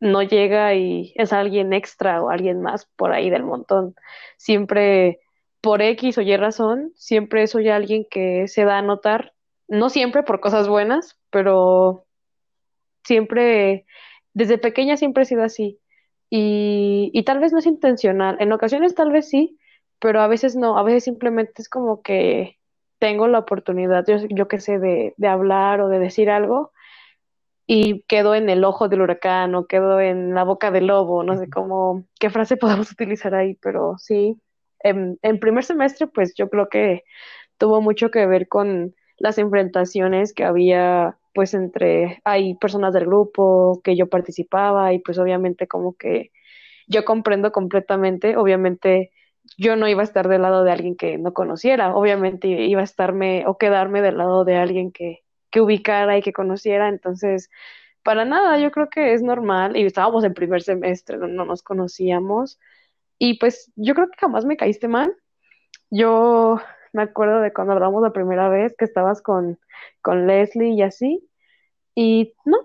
[0.00, 3.94] no llega y es alguien extra o alguien más por ahí del montón.
[4.36, 5.20] Siempre,
[5.60, 9.32] por X o Y razón, siempre soy alguien que se da a notar,
[9.68, 12.04] no siempre por cosas buenas, pero
[13.04, 13.86] siempre,
[14.34, 15.80] desde pequeña siempre he sido así.
[16.30, 19.58] Y, y tal vez no es intencional, en ocasiones tal vez sí,
[20.02, 22.58] pero a veces no, a veces simplemente es como que
[22.98, 26.72] tengo la oportunidad, yo, yo qué sé, de, de hablar o de decir algo
[27.68, 31.36] y quedo en el ojo del huracán o quedo en la boca del lobo, no
[31.36, 34.40] sé cómo, qué frase podemos utilizar ahí, pero sí,
[34.80, 37.04] en, en primer semestre pues yo creo que
[37.56, 43.80] tuvo mucho que ver con las enfrentaciones que había pues entre, hay personas del grupo
[43.84, 46.32] que yo participaba y pues obviamente como que
[46.88, 49.12] yo comprendo completamente, obviamente
[49.58, 52.84] yo no iba a estar del lado de alguien que no conociera, obviamente iba a
[52.84, 57.50] estarme o quedarme del lado de alguien que, que ubicara y que conociera, entonces
[58.02, 61.62] para nada, yo creo que es normal y estábamos en primer semestre, no, no nos
[61.62, 62.58] conocíamos
[63.18, 65.14] y pues yo creo que jamás me caíste mal,
[65.90, 66.58] yo
[66.92, 69.58] me acuerdo de cuando hablamos la primera vez que estabas con,
[70.02, 71.28] con Leslie y así,
[71.94, 72.58] y no,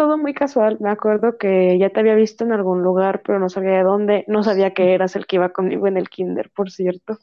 [0.00, 0.78] todo muy casual.
[0.80, 4.24] Me acuerdo que ya te había visto en algún lugar, pero no sabía de dónde,
[4.28, 7.18] no sabía que eras el que iba conmigo en el kinder, por cierto.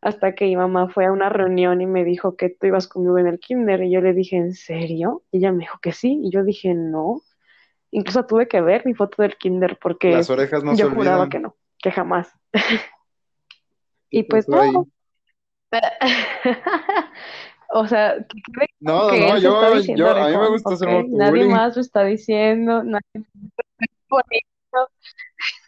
[0.00, 3.18] Hasta que mi mamá fue a una reunión y me dijo que tú ibas conmigo
[3.18, 5.24] en el kinder, y yo le dije, ¿en serio?
[5.32, 7.22] Y ella me dijo que sí, y yo dije, no.
[7.90, 11.24] Incluso tuve que ver mi foto del kinder porque Las orejas no se yo juraba
[11.24, 11.30] olvidan.
[11.30, 12.32] que no, que jamás.
[12.52, 12.60] ¿Qué
[14.10, 14.74] Y pues pasó ahí?
[17.70, 21.06] O sea, que quede No, que no, yo, yo, a mí me gusta hacer ¿ok?
[21.12, 24.90] Nadie más lo está diciendo, nadie más lo está exponiendo,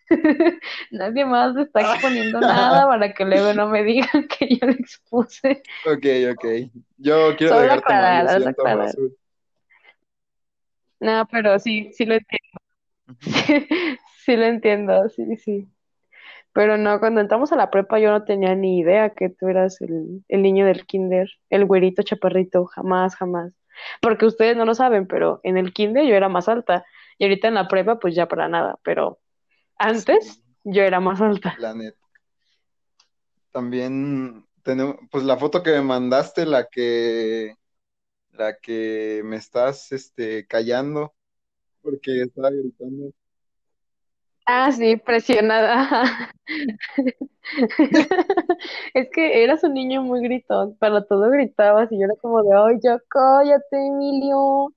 [0.90, 4.72] nadie más le está exponiendo nada para que luego no me digan que yo le
[4.74, 5.62] expuse.
[5.86, 6.44] Ok, ok.
[6.98, 8.94] Yo quiero Solo dejarte mal, aclarar, siento, aclarar.
[11.00, 12.58] No, pero sí, sí lo entiendo.
[13.20, 13.66] Sí,
[14.24, 15.68] sí lo entiendo, sí, sí.
[16.58, 19.80] Pero no, cuando entramos a la prepa yo no tenía ni idea que tú eras
[19.80, 23.52] el, el niño del kinder, el güerito chaparrito, jamás, jamás.
[24.02, 26.84] Porque ustedes no lo saben, pero en el kinder yo era más alta
[27.16, 29.20] y ahorita en la prepa pues ya para nada, pero
[29.78, 31.56] antes Sí, yo era más alta.
[31.58, 31.96] la neta.
[33.52, 37.54] También tenemos, pues la foto que me mandaste, la que,
[38.32, 41.14] la que me estás, este, callando
[41.82, 43.12] porque estaba gritando.
[44.50, 46.32] Ah, sí, presionada.
[48.94, 52.50] Es que eras un niño muy gritón, para todo gritabas y yo era como de,
[52.56, 54.74] ay, ya cállate, Emilio.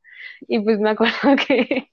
[0.48, 1.14] Y pues me acuerdo
[1.48, 1.90] que,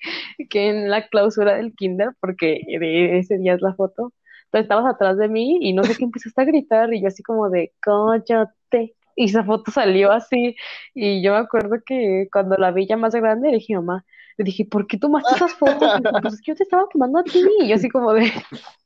[0.50, 4.12] que en la clausura del kinder, porque de ese día es la foto,
[4.46, 7.22] Entonces estabas atrás de mí y no sé qué empezaste a gritar y yo así
[7.22, 8.94] como de, cállate.
[9.16, 10.54] Y esa foto salió así
[10.94, 14.04] y yo me acuerdo que cuando la vi ya más grande dije, mamá,
[14.38, 15.94] le dije, ¿por qué tomaste esas fotos?
[15.96, 17.44] Y dijo, pues es que yo te estaba tomando a ti.
[17.60, 18.32] Y yo así como de,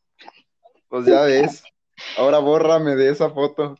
[0.88, 1.64] Pues ya ves,
[2.16, 3.76] ahora bórrame de esa foto.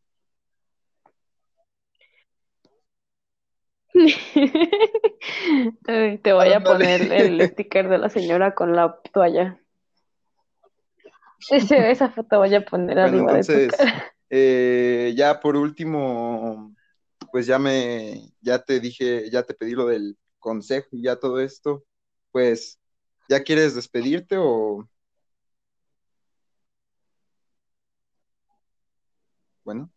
[5.86, 9.58] Ay, te voy a poner el sticker de la señora con la toalla.
[11.50, 14.12] Ese- esa foto voy a poner Bueno, arriba de tu entonces, cara.
[14.30, 16.74] eh, ya por último,
[17.32, 21.40] pues ya me, ya te dije, ya te pedí lo del consejo y ya todo
[21.40, 21.84] esto,
[22.32, 22.78] pues,
[23.30, 24.86] ¿ya quieres despedirte o,
[29.64, 29.90] bueno,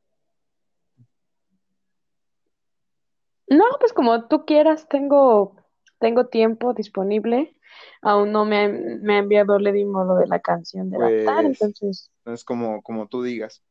[3.48, 5.56] No, pues como tú quieras, tengo,
[6.00, 7.56] tengo tiempo disponible.
[8.02, 12.12] Aún no me, ha- me ha enviado Lady lo de la canción de pues, entonces,
[12.26, 13.64] es como, como tú digas.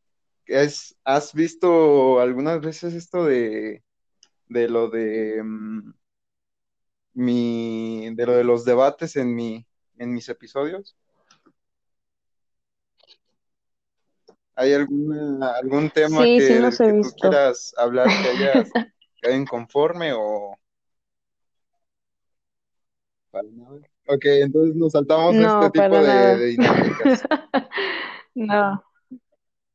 [0.46, 3.82] Es, ¿has visto algunas veces esto de,
[4.48, 5.94] de lo de mm,
[7.14, 9.66] mi, de lo de los debates en mi,
[9.98, 10.96] en mis episodios?
[14.56, 18.70] ¿Hay alguna, algún tema sí, sí que, los he que tú quieras hablar que hayas
[19.20, 20.56] quedado inconforme o?
[24.06, 27.22] Ok, entonces nos saltamos este No, tipo para de, de dinámicas.
[28.36, 28.82] No,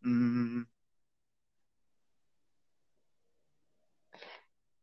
[0.02, 0.64] Mm,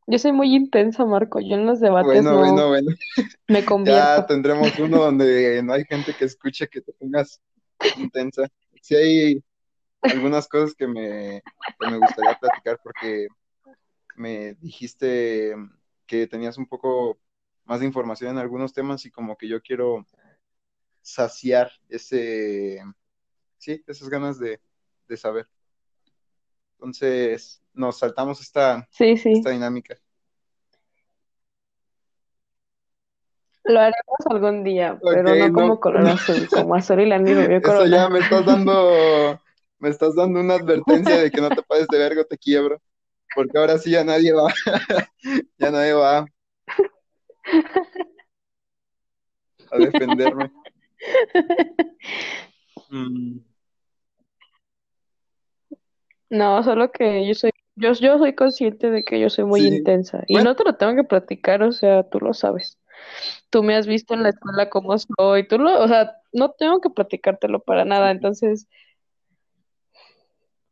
[0.06, 1.40] yo soy muy intensa, Marco.
[1.40, 2.90] Yo en los debates bueno, bueno, no bueno.
[3.48, 4.26] me Ya convierto.
[4.26, 7.40] tendremos uno donde no hay gente que escuche que te pongas
[7.98, 8.48] intensa.
[8.82, 9.44] Sí hay
[10.02, 11.42] algunas cosas que me,
[11.78, 13.28] que me gustaría platicar porque
[14.16, 15.54] me dijiste
[16.06, 17.18] que tenías un poco
[17.64, 20.06] más de información en algunos temas y como que yo quiero
[21.02, 22.82] saciar ese,
[23.58, 24.60] sí, esas ganas de,
[25.08, 25.48] de saber.
[26.78, 29.54] Entonces, nos saltamos esta, Sí, esta sí.
[29.54, 29.96] dinámica.
[33.64, 37.60] Lo haremos algún día, pero no no, como color azul, como azul y la rubio
[37.60, 38.08] eso ya corona.
[38.08, 39.40] me estás dando,
[39.78, 42.80] me estás dando una advertencia de que no te pases de vergo, te quiebro,
[43.34, 44.52] porque ahora sí ya nadie va,
[45.58, 46.26] ya nadie va
[49.70, 50.50] a defenderme.
[52.90, 53.40] Mm,
[56.30, 59.68] No, solo que yo soy, yo, yo soy consciente de que yo soy muy sí,
[59.68, 62.78] intensa y bueno, no te lo tengo que platicar, o sea, tú lo sabes.
[63.50, 66.80] Tú me has visto en la escuela cómo soy, tú lo, o sea, no tengo
[66.80, 68.66] que platicártelo para nada, entonces,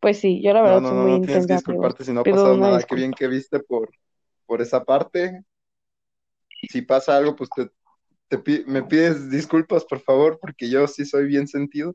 [0.01, 2.21] pues sí, yo la verdad no, soy no, muy no tienes que disculparte si no
[2.21, 3.19] ha pasado nada, qué bien disculpa.
[3.19, 3.91] que viste por,
[4.47, 5.45] por esa parte.
[6.71, 7.71] Si pasa algo, pues te,
[8.29, 11.95] te me pides disculpas, por favor, porque yo sí soy bien sentido.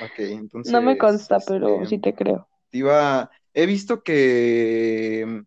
[0.00, 0.18] Ok,
[0.64, 2.48] No me consta, pero este, sí te creo.
[2.72, 5.44] iba, he visto que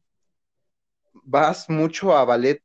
[1.26, 2.62] vas mucho a ballet.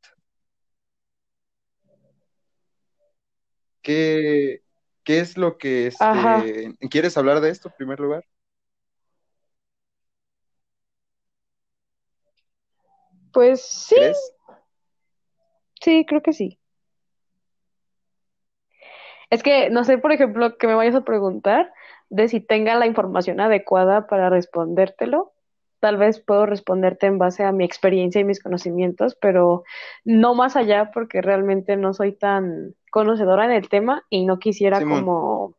[3.81, 4.61] ¿Qué,
[5.03, 8.25] qué es lo que, este, quieres hablar de esto en primer lugar?
[13.31, 14.33] pues sí, ¿Crees?
[15.81, 16.58] sí, creo que sí.
[19.29, 21.71] Es que no sé, por ejemplo, que me vayas a preguntar
[22.09, 25.33] de si tenga la información adecuada para respondértelo.
[25.79, 29.63] Tal vez puedo responderte en base a mi experiencia y mis conocimientos, pero
[30.03, 34.79] no más allá porque realmente no soy tan conocedora en el tema y no quisiera
[34.79, 35.55] Simón, como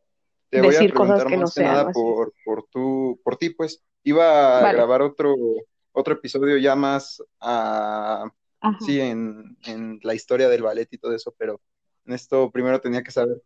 [0.51, 3.83] te voy a decir cosas que no sean nada por, por tu, por ti, pues.
[4.03, 4.77] Iba a Vale.
[4.77, 5.35] grabar otro,
[5.91, 8.77] otro episodio ya más a, Ajá.
[8.79, 11.61] sí, en, en la historia del ballet y todo eso, pero
[12.05, 13.37] en esto primero tenía que saber.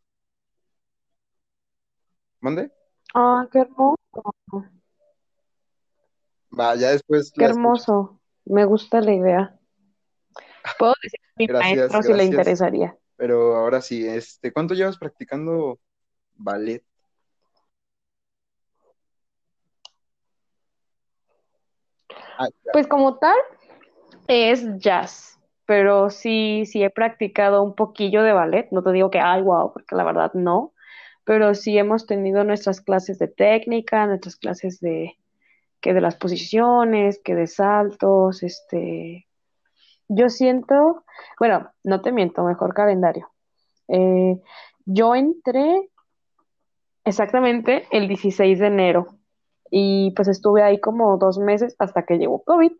[2.45, 2.71] ¿Mande?
[3.15, 3.97] Ah, qué hermoso,
[6.51, 8.21] Va, ya después qué hermoso.
[8.45, 9.59] Me gusta la idea.
[10.77, 12.31] Puedo decir a mi Gracias, maestro si le gracias.
[12.31, 12.97] interesaría.
[13.15, 15.79] Pero ahora sí, este, ¿cuánto llevas practicando
[16.35, 16.83] ballet?
[22.37, 22.47] Ah.
[22.71, 23.37] Pues como tal,
[24.27, 28.67] es jazz, pero sí, sí he practicado un poquillo de ballet.
[28.69, 30.74] No te digo que, ay, wow, porque la verdad no,
[31.25, 35.17] pero sí hemos tenido nuestras clases de técnica, nuestras clases de
[35.81, 39.27] que de las posiciones, que de saltos, este,
[40.07, 41.03] yo siento,
[41.39, 43.29] bueno, no te miento, mejor calendario.
[43.87, 44.39] Eh,
[44.85, 45.89] yo entré
[47.03, 49.07] exactamente el 16 de enero
[49.69, 52.71] y pues estuve ahí como dos meses hasta que llegó COVID.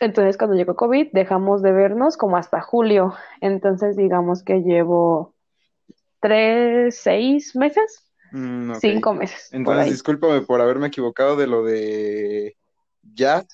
[0.00, 3.14] Entonces, cuando llegó COVID, dejamos de vernos como hasta julio.
[3.40, 5.34] Entonces, digamos que llevo
[6.22, 12.56] tres, seis meses, Mm, cinco meses Entonces, discúlpame por haberme equivocado de lo de
[13.02, 13.46] jazz.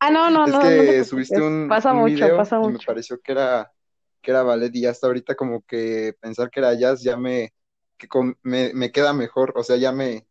[0.00, 1.42] Ah, no, no, Es no, no que subiste preocupes.
[1.42, 2.86] un, Pasa un mucho, video pasa y me mucho.
[2.86, 3.72] pareció que era,
[4.22, 7.52] que era ballet y hasta ahorita como que pensar que era jazz ya me,
[7.96, 10.26] que con- me, me queda mejor, o sea, ya me,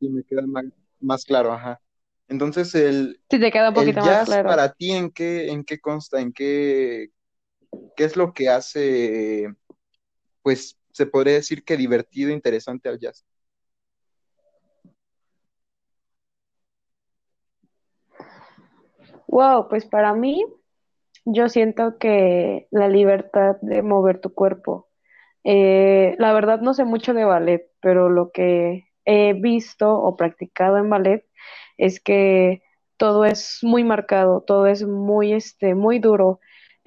[0.00, 0.64] sí me queda más,
[1.00, 1.80] más claro, ajá.
[2.28, 4.44] Entonces, el, Si te queda un el poquito más jazz claro.
[4.44, 6.20] para ti, ¿en qué, en qué consta?
[6.20, 7.08] ¿En qué,
[7.98, 9.52] qué es lo que hace,
[10.42, 13.26] pues, se podría decir que divertido, interesante al jazz?
[19.26, 20.44] Wow, pues para mí,
[21.24, 24.88] yo siento que la libertad de mover tu cuerpo.
[25.42, 30.78] Eh, la verdad no sé mucho de ballet, pero lo que he visto o practicado
[30.78, 31.26] en ballet
[31.78, 32.62] es que
[32.96, 36.38] todo es muy marcado, todo es muy, este, muy duro.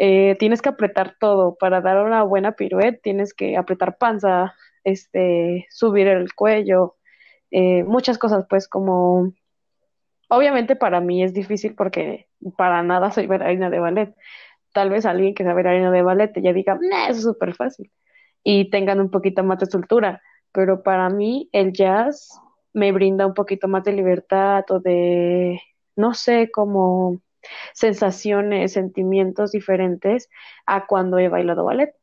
[0.04, 5.68] Eh, tienes que apretar todo para dar una buena pirueta, tienes que apretar panza, este,
[5.70, 6.96] subir el cuello,
[7.52, 9.32] eh, muchas cosas, pues como
[10.28, 12.28] obviamente para mí es difícil porque
[12.58, 14.16] para nada soy bailarina de ballet.
[14.74, 17.92] Tal vez alguien que sea bailarina de ballet ya diga, nah, eso es súper fácil
[18.44, 20.24] y tengan un poquito más de soltura.
[20.52, 22.40] Pero para mí el jazz
[22.74, 25.62] me brinda un poquito más de libertad o de,
[25.96, 27.22] no sé, como
[27.74, 30.30] sensaciones, sentimientos diferentes
[30.66, 31.94] a cuando he bailado ballet.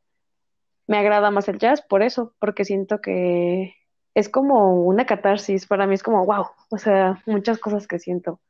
[0.87, 3.75] Me agrada más el jazz por eso, porque siento que
[4.15, 5.67] es como una catarsis.
[5.67, 8.41] Para mí es como, wow, o sea, muchas cosas que siento.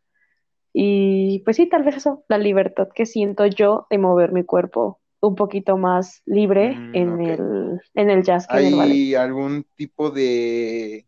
[0.72, 5.01] Y pues sí, tal vez eso, la libertad que siento yo de mover mi cuerpo
[5.20, 8.93] un poquito más libre Mm, en el, en el jazz que en el ballet.
[8.95, 11.07] ¿Hay algún tipo de,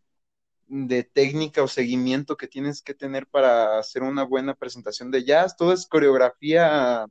[0.73, 5.57] de técnica o seguimiento que tienes que tener para hacer una buena presentación de jazz?
[5.57, 7.05] Todo es coreografía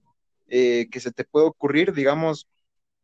[0.48, 2.48] eh, que se te puede ocurrir, digamos,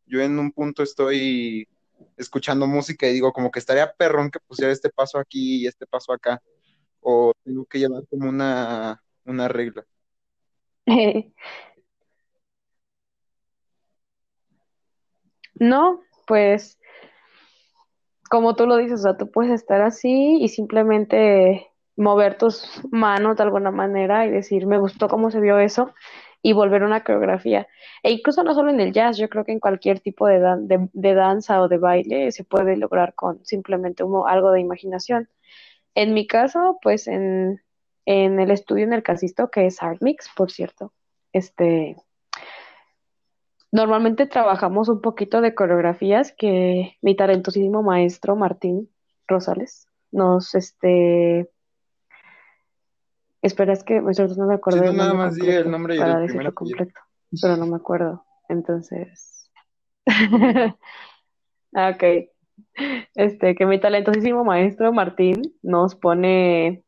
[0.07, 1.69] yo en un punto estoy
[2.17, 5.87] escuchando música y digo como que estaría perrón que pusiera este paso aquí y este
[5.87, 6.43] paso acá,
[7.01, 9.85] o tengo que llevar como una, una regla.
[15.59, 16.79] No, pues
[18.29, 23.37] como tú lo dices, o sea, tú puedes estar así y simplemente mover tus manos
[23.37, 25.95] de alguna manera y decir, me gustó cómo se vio eso
[26.43, 27.67] y volver una coreografía.
[28.03, 30.69] E incluso no solo en el jazz, yo creo que en cualquier tipo de, dan-
[30.69, 35.29] de, de danza o de baile se puede lograr con simplemente un- algo de imaginación.
[35.95, 37.63] En mi caso, pues en,
[38.07, 40.93] en el estudio en el Casisto, que es Art Mix, por cierto,
[41.33, 41.97] este,
[43.77, 48.91] normalmente trabajamos un poquito de coreografías que mi talentosísimo maestro Martín
[49.29, 51.51] Rosales nos, este,
[53.43, 55.71] espera, es que me estoy tratando de Si acordar no, el nada más di el
[55.71, 56.99] nombre y para decirlo completo,
[57.41, 58.25] pero no me acuerdo.
[58.49, 59.51] Entonces,
[61.75, 62.05] ah, ok,
[63.15, 66.83] este, que mi talentosísimo maestro Martín nos pone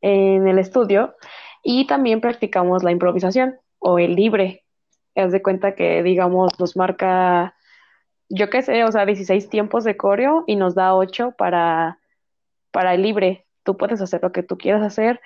[0.00, 1.14] en el estudio
[1.62, 4.65] y también practicamos la improvisación o el libre.
[5.16, 7.56] Haz de cuenta que, digamos, nos marca,
[8.28, 11.98] yo qué sé, o sea, 16 tiempos de coreo y nos da 8 para,
[12.70, 13.46] para el libre.
[13.62, 15.20] Tú puedes hacer lo que tú quieras hacer.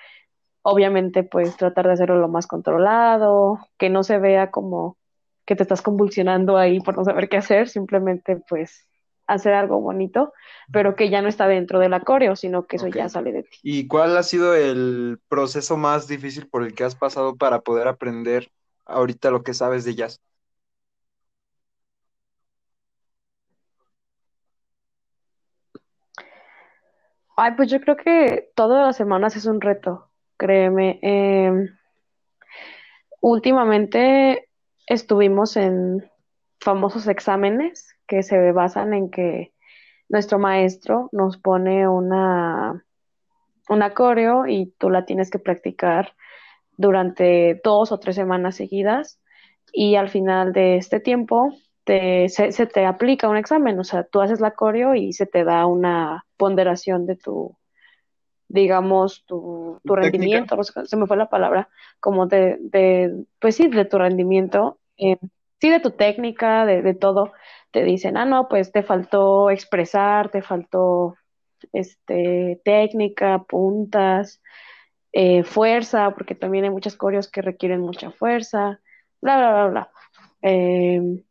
[0.63, 4.97] Obviamente, pues tratar de hacerlo lo más controlado, que no se vea como
[5.45, 8.87] que te estás convulsionando ahí por no saber qué hacer, simplemente pues
[9.27, 10.33] hacer algo bonito,
[10.71, 13.57] pero que ya no está dentro del coreo, sino que eso ya sale de ti.
[13.63, 17.87] ¿Y cuál ha sido el proceso más difícil por el que has pasado para poder
[17.87, 18.49] aprender
[18.91, 20.21] ahorita lo que sabes de jazz?
[27.37, 30.99] Ay, pues yo creo que todas las semanas es un reto, créeme.
[31.01, 31.69] Em,
[33.21, 34.49] últimamente
[34.87, 36.09] estuvimos en
[36.59, 39.53] famosos exámenes que se basan en que
[40.09, 42.85] nuestro maestro nos pone una,
[43.69, 46.13] una coreo y tú la tienes que practicar
[46.81, 49.19] durante dos o tres semanas seguidas
[49.71, 51.53] y al final de este tiempo
[51.83, 55.25] te, se, se te aplica un examen, o sea, tú haces la coreo y se
[55.25, 57.55] te da una ponderación de tu
[58.47, 63.55] digamos, tu, tu rendimiento, no sé, se me fue la palabra, como de, de pues
[63.55, 65.17] sí, de tu rendimiento, eh,
[65.61, 67.31] sí, de tu técnica, de, de todo,
[67.71, 71.15] te dicen, ah, no, pues te faltó expresar, te faltó
[71.71, 74.41] este, técnica, puntas,
[75.13, 78.79] eh, fuerza, porque también hay muchas coreos que requieren mucha fuerza,
[79.21, 79.91] bla, bla, bla, bla.
[80.41, 81.23] Eh,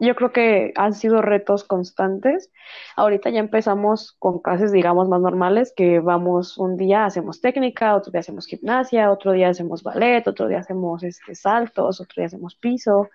[0.00, 2.50] yo creo que han sido retos constantes.
[2.96, 8.10] Ahorita ya empezamos con clases, digamos, más normales, que vamos un día hacemos técnica, otro
[8.10, 12.56] día hacemos gimnasia, otro día hacemos ballet, otro día hacemos este, saltos, otro día hacemos
[12.56, 13.10] piso,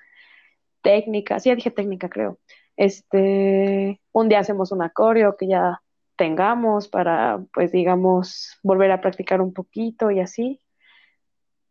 [0.82, 2.40] técnica, sí, ya dije técnica, creo.
[2.78, 5.82] Este, un día hacemos un coreo que ya
[6.16, 10.62] tengamos para, pues, digamos, volver a practicar un poquito y así.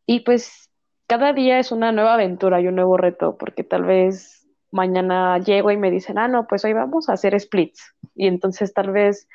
[0.07, 0.71] Y pues
[1.07, 5.71] cada día es una nueva aventura y un nuevo reto, porque tal vez mañana llego
[5.71, 7.95] y me dicen, ah, no, pues hoy vamos a hacer splits.
[8.15, 9.29] Y entonces tal vez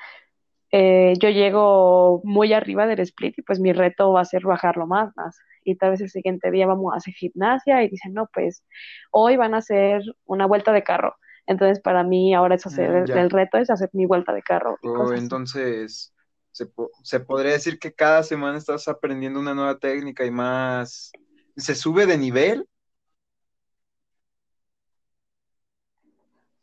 [0.72, 4.86] eh, yo llego muy arriba del split y pues mi reto va a ser bajarlo
[4.88, 5.40] más, más.
[5.64, 8.64] Y tal vez el siguiente día vamos a hacer gimnasia y dicen, no, pues
[9.12, 11.16] hoy van a hacer una vuelta de carro.
[11.50, 13.20] Entonces para mí ahora es hacer, Mm, el, ya.
[13.20, 15.36] el reto es hacer mi vuelta de carro y O cosas así.
[15.36, 16.14] entonces,
[16.52, 21.12] se, po- se podría decir que cada semana estás aprendiendo una nueva técnica y más,
[21.58, 22.66] se sube de nivel.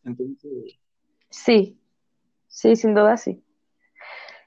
[0.05, 0.79] Entonces,
[1.31, 1.79] Sí,
[2.49, 3.45] sí, sin duda sí.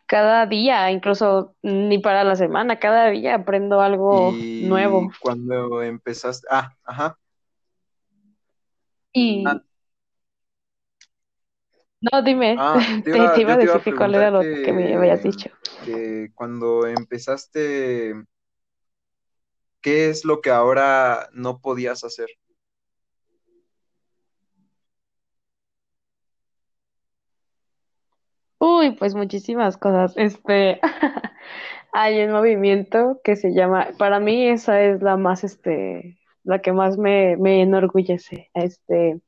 [0.07, 5.11] Cada día, incluso ni para la semana, cada día aprendo algo y nuevo.
[5.19, 7.17] cuando empezaste, ah, ajá,
[9.43, 9.63] ah, Y
[12.01, 14.41] no, dime, ah, te iba, a yo te iba a decir que cuál era lo
[14.41, 15.49] que me habías dicho.
[15.85, 18.13] que cuando empezaste,
[19.81, 22.30] ¿qué es lo que ahora no podías hacer?
[28.59, 30.13] Uy, pues muchísimas cosas.
[30.15, 30.80] Este,
[31.93, 36.73] hay un movimiento que se llama, para mí esa es la más, este, la que
[36.73, 38.49] más me, me enorgullece.
[38.53, 39.19] Este,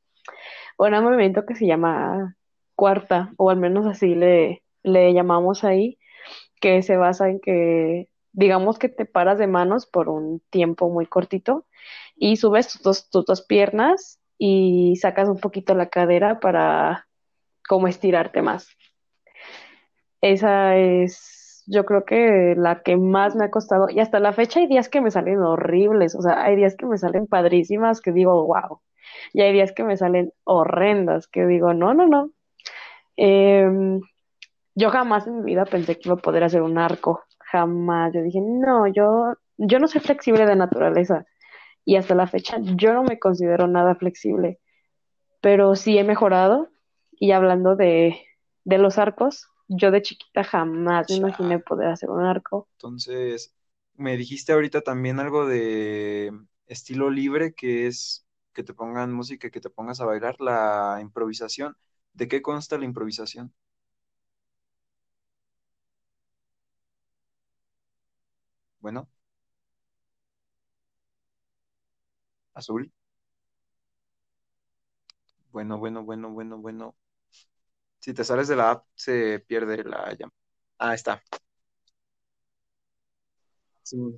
[0.77, 2.35] bueno, un movimiento que se llama
[2.82, 5.99] cuarta, o al menos así le, le llamamos ahí,
[6.60, 11.06] que se basa en que, digamos que te paras de manos por un tiempo muy
[11.06, 11.68] cortito
[12.16, 17.08] y subes tus dos, tus dos piernas y sacas un poquito la cadera para
[17.70, 18.68] como estirarte más.
[20.22, 23.90] Esa es, yo creo que la que más me ha costado.
[23.91, 26.88] Y hasta la fecha hay días que me salen horribles, o sea, hay días que
[26.88, 28.82] me salen padrísimas que digo, wow.
[29.34, 32.32] Y hay días que me salen horrendas que digo, no, no, no.
[33.23, 34.02] Em,
[34.73, 37.22] yo jamás en mi vida pensé que iba a poder hacer un arco.
[37.52, 38.11] Jamás.
[38.14, 41.27] Yo dije, no, yo, yo no soy flexible de naturaleza.
[41.85, 44.60] Y hasta la fecha yo no me considero nada flexible.
[45.39, 46.69] Pero sí he mejorado.
[47.11, 48.19] Y hablando de,
[48.64, 52.68] de los arcos, yo de chiquita jamás me imaginé poder hacer un arco.
[52.77, 53.53] Entonces,
[53.93, 56.31] me dijiste ahorita también algo de
[56.65, 61.77] estilo libre, que es que te pongan música, que te pongas a bailar, la improvisación.
[62.13, 63.53] ¿De qué consta la improvisación?
[68.79, 69.07] Bueno,
[72.53, 72.91] azul.
[75.51, 76.95] Bueno, bueno, bueno, bueno, bueno.
[77.99, 80.33] Si te sales de la app, se pierde la llama.
[80.79, 81.21] Ah, está.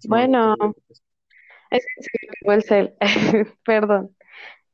[0.07, 0.55] Bueno,
[1.71, 1.85] es.
[3.65, 4.15] Perdón.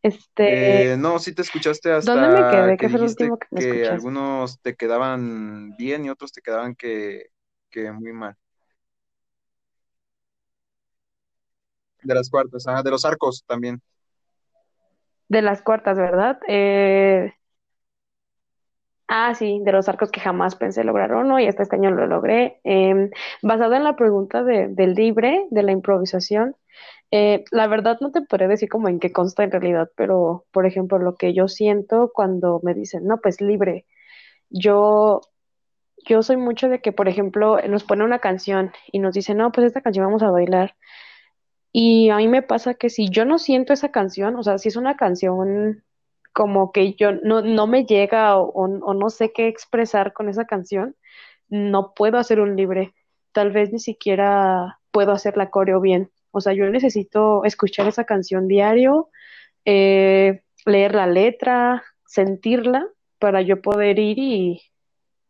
[0.04, 2.78] Este, Eh, no, sí te escuchaste ¿dónde me hasta quedé?
[2.78, 3.90] que ¿Qué fue dijiste último que me que escuchaste?
[3.90, 7.26] algunos te quedaban bien y otros te quedaban que,
[7.70, 8.36] que muy mal.
[12.04, 13.82] De las cuartas, ah, de los arcos también.
[15.30, 16.40] De las cuartas, ¿verdad?
[16.48, 17.34] Eh,
[19.08, 22.08] ah, sí, de los arcos que jamás pensé lograr uno y este, este año lo
[22.08, 22.60] logré.
[22.64, 23.10] Eh,
[23.42, 26.56] basado en la pregunta de, del libre, de la improvisación,
[27.12, 30.66] eh, la verdad no te podría decir como en qué consta en realidad, pero por
[30.66, 33.86] ejemplo, lo que yo siento cuando me dicen, no, pues libre,
[34.50, 35.22] yo,
[36.08, 39.52] yo soy mucho de que, por ejemplo, nos pone una canción y nos dicen, no,
[39.52, 40.76] pues esta canción vamos a bailar.
[41.72, 44.70] Y a mí me pasa que si yo no siento esa canción, o sea, si
[44.70, 45.84] es una canción
[46.34, 50.46] como que yo no, no me llega o- o no sé qué expresar con esa
[50.46, 50.96] canción,
[51.50, 52.94] no puedo hacer un libre.
[53.34, 56.12] Tal vez ni siquiera puedo hacer la coreo bien.
[56.32, 59.10] O sea, yo necesito escuchar esa canción diario,
[59.66, 62.88] eh, leer la letra, sentirla
[63.20, 64.62] para yo poder ir y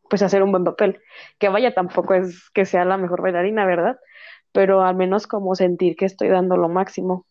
[0.09, 1.01] pues hacer un buen papel.
[1.37, 3.99] Que vaya, tampoco es que sea la mejor bailarina, ¿verdad?
[4.51, 7.27] Pero al menos como sentir que estoy dando lo máximo.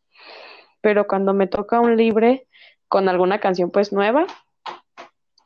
[0.81, 2.47] Pero cuando me toca un libre
[2.89, 4.27] con alguna canción pues nueva,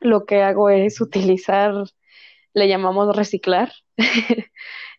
[0.00, 1.72] lo que hago es utilizar,
[2.54, 3.72] le llamamos reciclar,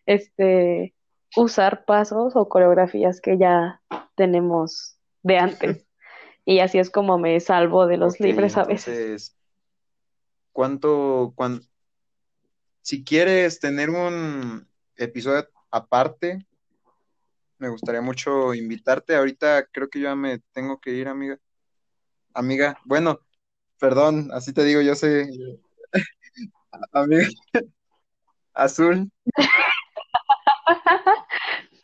[0.06, 0.94] este,
[1.36, 3.80] usar pasos o coreografías que ya
[4.16, 5.86] tenemos de antes.
[6.46, 8.98] Y así es como me salvo de los libres a veces.
[8.98, 9.36] entonces,
[10.52, 11.62] ¿cuánto, cuán-
[12.82, 16.46] si quieres tener un episodio aparte,
[17.58, 19.16] me gustaría mucho invitarte.
[19.16, 21.38] Ahorita creo que yo ya me tengo que ir, amiga.
[22.34, 23.20] Amiga, bueno,
[23.78, 25.62] perdón, así te digo, yo soy
[26.92, 27.22] amigo
[28.52, 29.10] azul.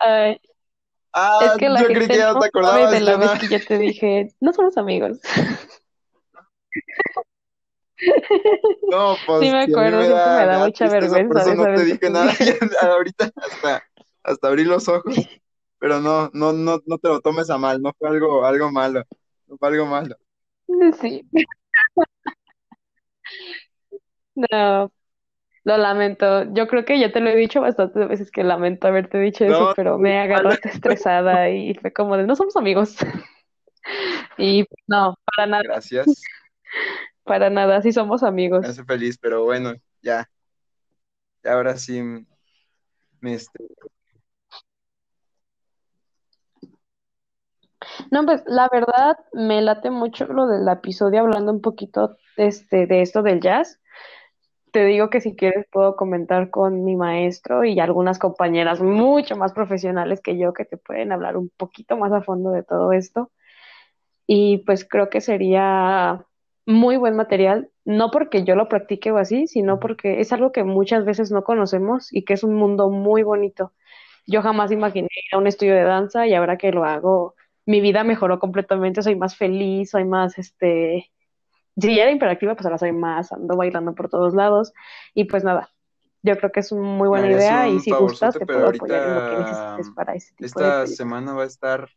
[0.00, 0.40] Ay,
[1.40, 3.16] es Ah, que la yo creí que gente ya no te sabe de acordabas, la
[3.16, 5.18] vez que yo te dije, no somos amigos.
[8.90, 11.14] No, Sí pues me a mí acuerdo, me siempre me da, me da mucha tristeza,
[11.26, 12.32] por vergüenza eso no te dije nada,
[12.82, 13.82] ahorita hasta,
[14.22, 15.14] hasta abrí los ojos,
[15.78, 19.02] pero no, no, no, no te lo tomes a mal, no fue algo, algo malo,
[19.46, 20.16] no fue algo malo.
[21.00, 21.22] Sí,
[24.34, 24.90] no,
[25.64, 26.44] lo lamento.
[26.52, 29.72] Yo creo que ya te lo he dicho bastantes veces que lamento haberte dicho eso,
[29.76, 32.96] pero me agarraste estresada y fue como de, no somos amigos.
[34.36, 36.06] Y no, para nada, Gracias,
[37.24, 38.64] para nada, sí somos me amigos.
[38.64, 39.72] hace feliz, pero bueno,
[40.02, 40.28] ya,
[41.42, 42.02] ya ahora sí,
[43.20, 43.58] me, este,
[48.10, 53.02] No, pues la verdad me late mucho lo del episodio hablando un poquito este, de
[53.02, 53.79] esto del jazz.
[54.72, 59.52] Te digo que si quieres puedo comentar con mi maestro y algunas compañeras mucho más
[59.52, 63.32] profesionales que yo que te pueden hablar un poquito más a fondo de todo esto.
[64.26, 66.24] Y pues creo que sería
[66.66, 70.64] muy buen material, no porque yo lo practique o así, sino porque es algo que
[70.64, 73.72] muchas veces no conocemos y que es un mundo muy bonito.
[74.26, 77.34] Yo jamás imaginé ir a un estudio de danza y ahora que lo hago,
[77.66, 81.10] mi vida mejoró completamente, soy más feliz, soy más, este,
[81.76, 84.72] si ya era hiperactiva, pues ahora soy más, ando bailando por todos lados.
[85.14, 85.70] Y pues nada,
[86.22, 89.14] yo creo que es una muy buena idea y si gustas te puedo apoyar en
[89.14, 91.88] lo que ahorita, necesites para ese tipo de esta semana va a estar,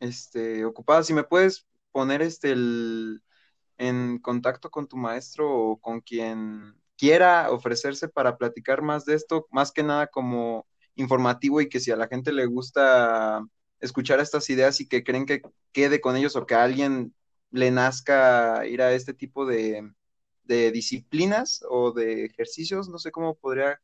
[0.00, 3.22] este, ocupada, si me puedes poner, este, el
[3.80, 9.46] en contacto con tu maestro o con quien quiera ofrecerse para platicar más de esto,
[9.50, 10.66] más que nada como
[10.96, 13.42] informativo y que si a la gente le gusta
[13.80, 15.40] escuchar estas ideas y que creen que
[15.72, 17.14] quede con ellos o que alguien
[17.50, 19.92] le nazca ir a este tipo de,
[20.44, 23.80] de disciplinas o de ejercicios, no sé cómo podría,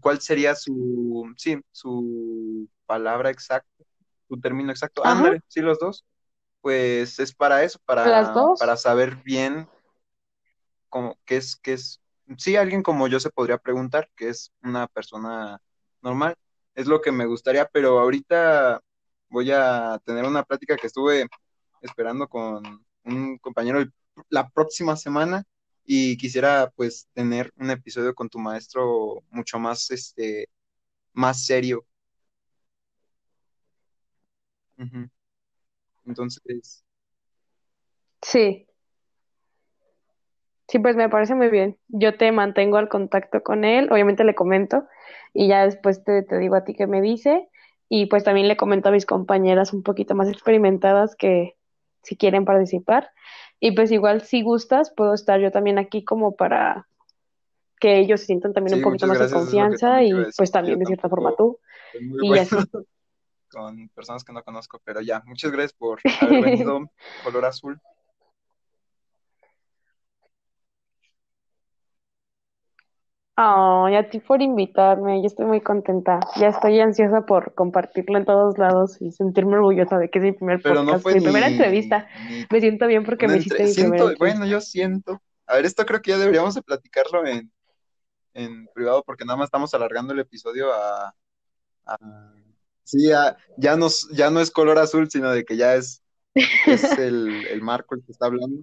[0.00, 3.84] cuál sería su, sí, su palabra exacta,
[4.28, 5.04] su término exacto.
[5.04, 6.04] Ajá, Ándale, sí, los dos
[6.62, 9.68] pues es para eso, las para, para saber bien
[10.88, 12.00] cómo, qué es, qué es.
[12.38, 15.60] Sí, alguien como yo se podría preguntar, que es una persona
[16.00, 16.34] normal,
[16.74, 18.80] es lo que me gustaría, pero ahorita
[19.28, 21.26] voy a tener una plática que estuve
[21.82, 23.84] esperando con un compañero
[24.28, 25.44] la próxima semana
[25.84, 30.48] y quisiera pues tener un episodio con tu maestro mucho más, este,
[31.12, 31.84] más serio.
[36.06, 36.84] Entonces,
[38.22, 38.66] Sí.
[40.68, 41.78] Sí, pues me parece muy bien.
[41.88, 44.84] Yo te mantengo al contacto con él, obviamente le comento
[45.34, 47.48] y ya después te, te digo a ti qué me dice
[47.88, 51.56] y pues también le comento a mis compañeras un poquito más experimentadas que
[52.02, 53.10] si quieren participar
[53.60, 56.88] y pues igual si gustas puedo estar yo también aquí como para
[57.80, 60.86] que ellos se sientan también un poquito más que confianza y pues yo también de
[60.86, 61.58] cierta forma tú
[61.94, 62.56] y bueno así.
[63.52, 66.90] con personas que no conozco, pero ya, muchas gracias por haber venido,
[67.24, 67.80] Color Azul.
[73.44, 76.20] Ay, a ti por invitarme, yo estoy muy contenta.
[76.36, 80.32] Ya estoy ansiosa por compartirlo en todos lados y sentirme orgullosa de que es mi
[80.32, 82.06] primer Pero no podcast, fue mi primera entrevista.
[82.30, 83.58] ni Me siento bien porque me entre...
[83.58, 85.20] hiciste mi primera Siento, bueno, yo siento.
[85.48, 87.50] A ver, esto creo que ya deberíamos de platicarlo en,
[88.34, 91.12] en privado porque nada más estamos alargando el episodio a...
[91.86, 92.32] a-
[92.84, 96.02] Sí, a- ya, no, s- ya no es color azul, sino de que ya es,
[96.34, 98.62] es el, el Marco el que está hablando.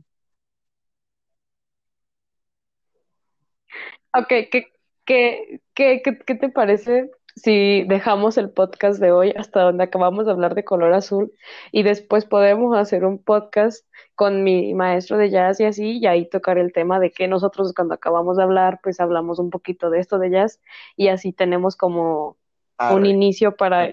[4.14, 4.73] Ok, ¿qué,
[5.06, 10.26] qué, qué, qué, qué te parece si dejamos el podcast de hoy hasta donde acabamos
[10.26, 11.31] de hablar de color azul
[11.72, 16.27] y después podemos hacer un podcast con mi maestro de jazz y así, y ahí
[16.27, 19.99] tocar el tema de que nosotros cuando acabamos de hablar, pues hablamos un poquito de
[19.99, 20.60] esto de jazz
[20.95, 22.38] y así tenemos como un
[22.77, 23.90] Arre, inicio para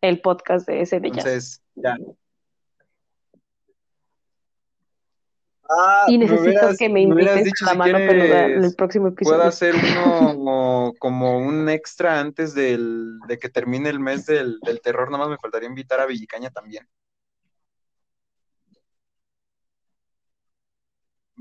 [0.00, 1.18] el podcast de ese de jazz.
[1.18, 1.96] Entonces, ya.
[5.74, 8.64] Ah, Y me necesito hubieras, que me me invites a la si mano peluda en
[8.64, 9.42] el próximo puedo episodio.
[9.44, 9.74] hacer
[10.36, 15.10] uno como un extra antes del, de que termine el mes del, del terror.
[15.10, 16.86] Nada más me faltaría invitar a Villicaña también.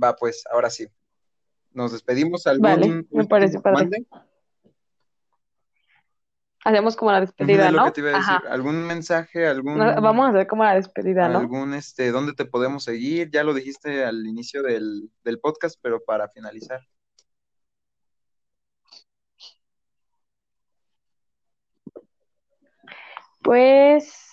[0.01, 0.87] Va, pues, ahora sí.
[1.73, 2.43] Nos despedimos.
[2.59, 3.75] Vale, ¿Algún me parece padre.
[3.83, 4.05] ¿Mande?
[6.63, 7.91] Hacemos como la Es despedida, que ¿no?
[7.91, 8.33] te iba a decir.
[8.33, 8.43] Ajá.
[8.49, 11.39] ¿Algún mensaje, No, Vamos a algún, hacer como la despedida, ¿no?
[11.39, 13.29] algún, este, dónde te podemos seguir?
[13.31, 16.81] Ya lo dijiste al inicio del, del podcast, pero para finalizar.
[23.41, 24.31] Pues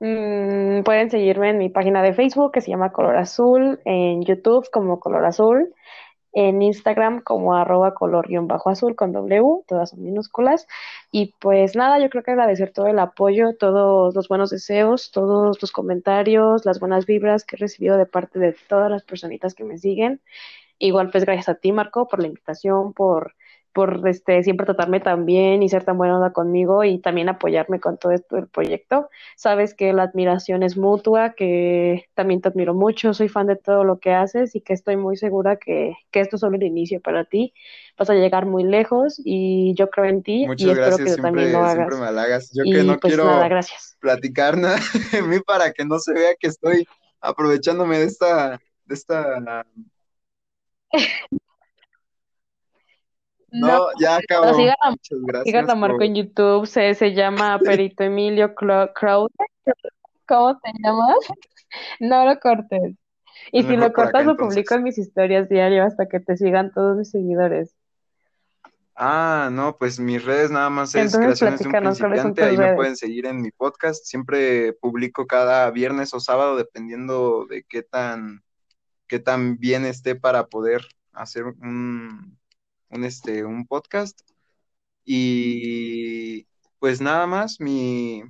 [0.00, 4.66] Mm, pueden seguirme en mi página de Facebook que se llama Color Azul, en YouTube
[4.72, 5.74] como Color Azul,
[6.32, 10.66] en Instagram como arroba color-azul con W, todas son minúsculas.
[11.10, 15.60] Y pues nada, yo creo que agradecer todo el apoyo, todos los buenos deseos, todos
[15.60, 19.64] los comentarios, las buenas vibras que he recibido de parte de todas las personitas que
[19.64, 20.20] me siguen.
[20.78, 23.34] Igual pues gracias a ti, Marco, por la invitación, por
[23.72, 27.80] por este, siempre tratarme tan bien y ser tan buena onda conmigo y también apoyarme
[27.80, 29.08] con todo esto del proyecto.
[29.36, 33.84] Sabes que la admiración es mutua, que también te admiro mucho, soy fan de todo
[33.84, 37.00] lo que haces y que estoy muy segura que, que esto es solo el inicio
[37.00, 37.54] para ti.
[37.98, 41.10] Vas a llegar muy lejos y yo creo en ti Muchas y espero gracias, que
[41.12, 41.74] tú también lo siempre, hagas.
[41.74, 42.50] siempre me halagas.
[42.54, 43.98] Yo Y que no pues quiero nada, gracias.
[44.00, 44.78] platicar nada
[45.12, 46.86] de mí para que no se vea que estoy
[47.20, 49.64] aprovechándome de esta, de esta.
[53.52, 54.54] No, No, ya acabó.
[54.54, 56.04] sigan a, Muchas sigan a Marco por.
[56.04, 59.46] en YouTube, se, se llama Perito Emilio Cro- Crowder.
[60.26, 61.16] ¿Cómo te llamas?
[62.00, 62.96] No lo cortes.
[63.52, 66.72] Y si lo acá cortas, lo publico en mis historias diario hasta que te sigan
[66.72, 67.76] todos mis seguidores.
[68.96, 72.42] Ah, no, pues mis redes nada más es Entonces, Creaciones de un Principiante.
[72.44, 74.04] Ahí me pueden seguir en mi podcast.
[74.04, 78.42] Siempre publico cada viernes o sábado, dependiendo de qué tan,
[79.06, 80.82] qué tan bien esté para poder
[81.12, 82.38] hacer un,
[82.90, 84.20] un, este, un podcast.
[85.04, 86.46] Y
[86.78, 88.22] pues nada más, mi,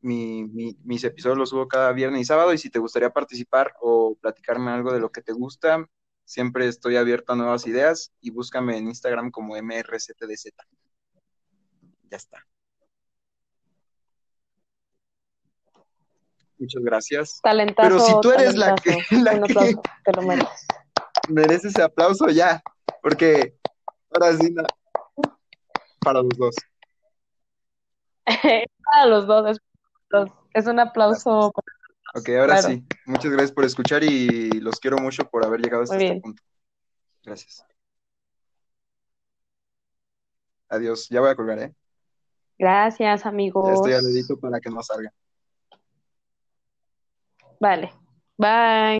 [0.00, 2.52] mi- mi- mis episodios los subo cada viernes y sábado.
[2.52, 5.86] Y si te gustaría participar o platicarme algo de lo que te gusta,
[6.24, 10.50] siempre estoy abierto a nuevas ideas y búscame en Instagram como MRCTDZ.
[12.10, 12.46] Ya está.
[16.58, 17.40] Muchas gracias.
[17.42, 19.14] Pero si Talentazo, tú eres la que, talentazo.
[19.24, 20.66] la Un que aplauso, te lo mereces.
[21.28, 22.62] merece ese aplauso, ya.
[23.00, 23.54] Porque
[24.10, 24.62] ahora sí, no,
[26.00, 26.54] para los dos.
[28.84, 29.58] Para los dos, es,
[30.10, 31.52] los- es un aplauso.
[32.14, 32.84] Ok, ahora Claro, sí.
[33.06, 36.22] Muchas gracias por escuchar y los quiero mucho por haber llegado hasta muy este bien.
[36.22, 36.42] punto.
[37.22, 37.64] Gracias.
[40.68, 41.08] Adiós.
[41.10, 41.74] Ya voy a colgar, ¿eh?
[42.58, 44.04] Gracias, Ya estoy al amigos.
[44.04, 45.12] dedito para que no salga.
[47.60, 47.92] Vale.
[48.36, 48.96] Bye.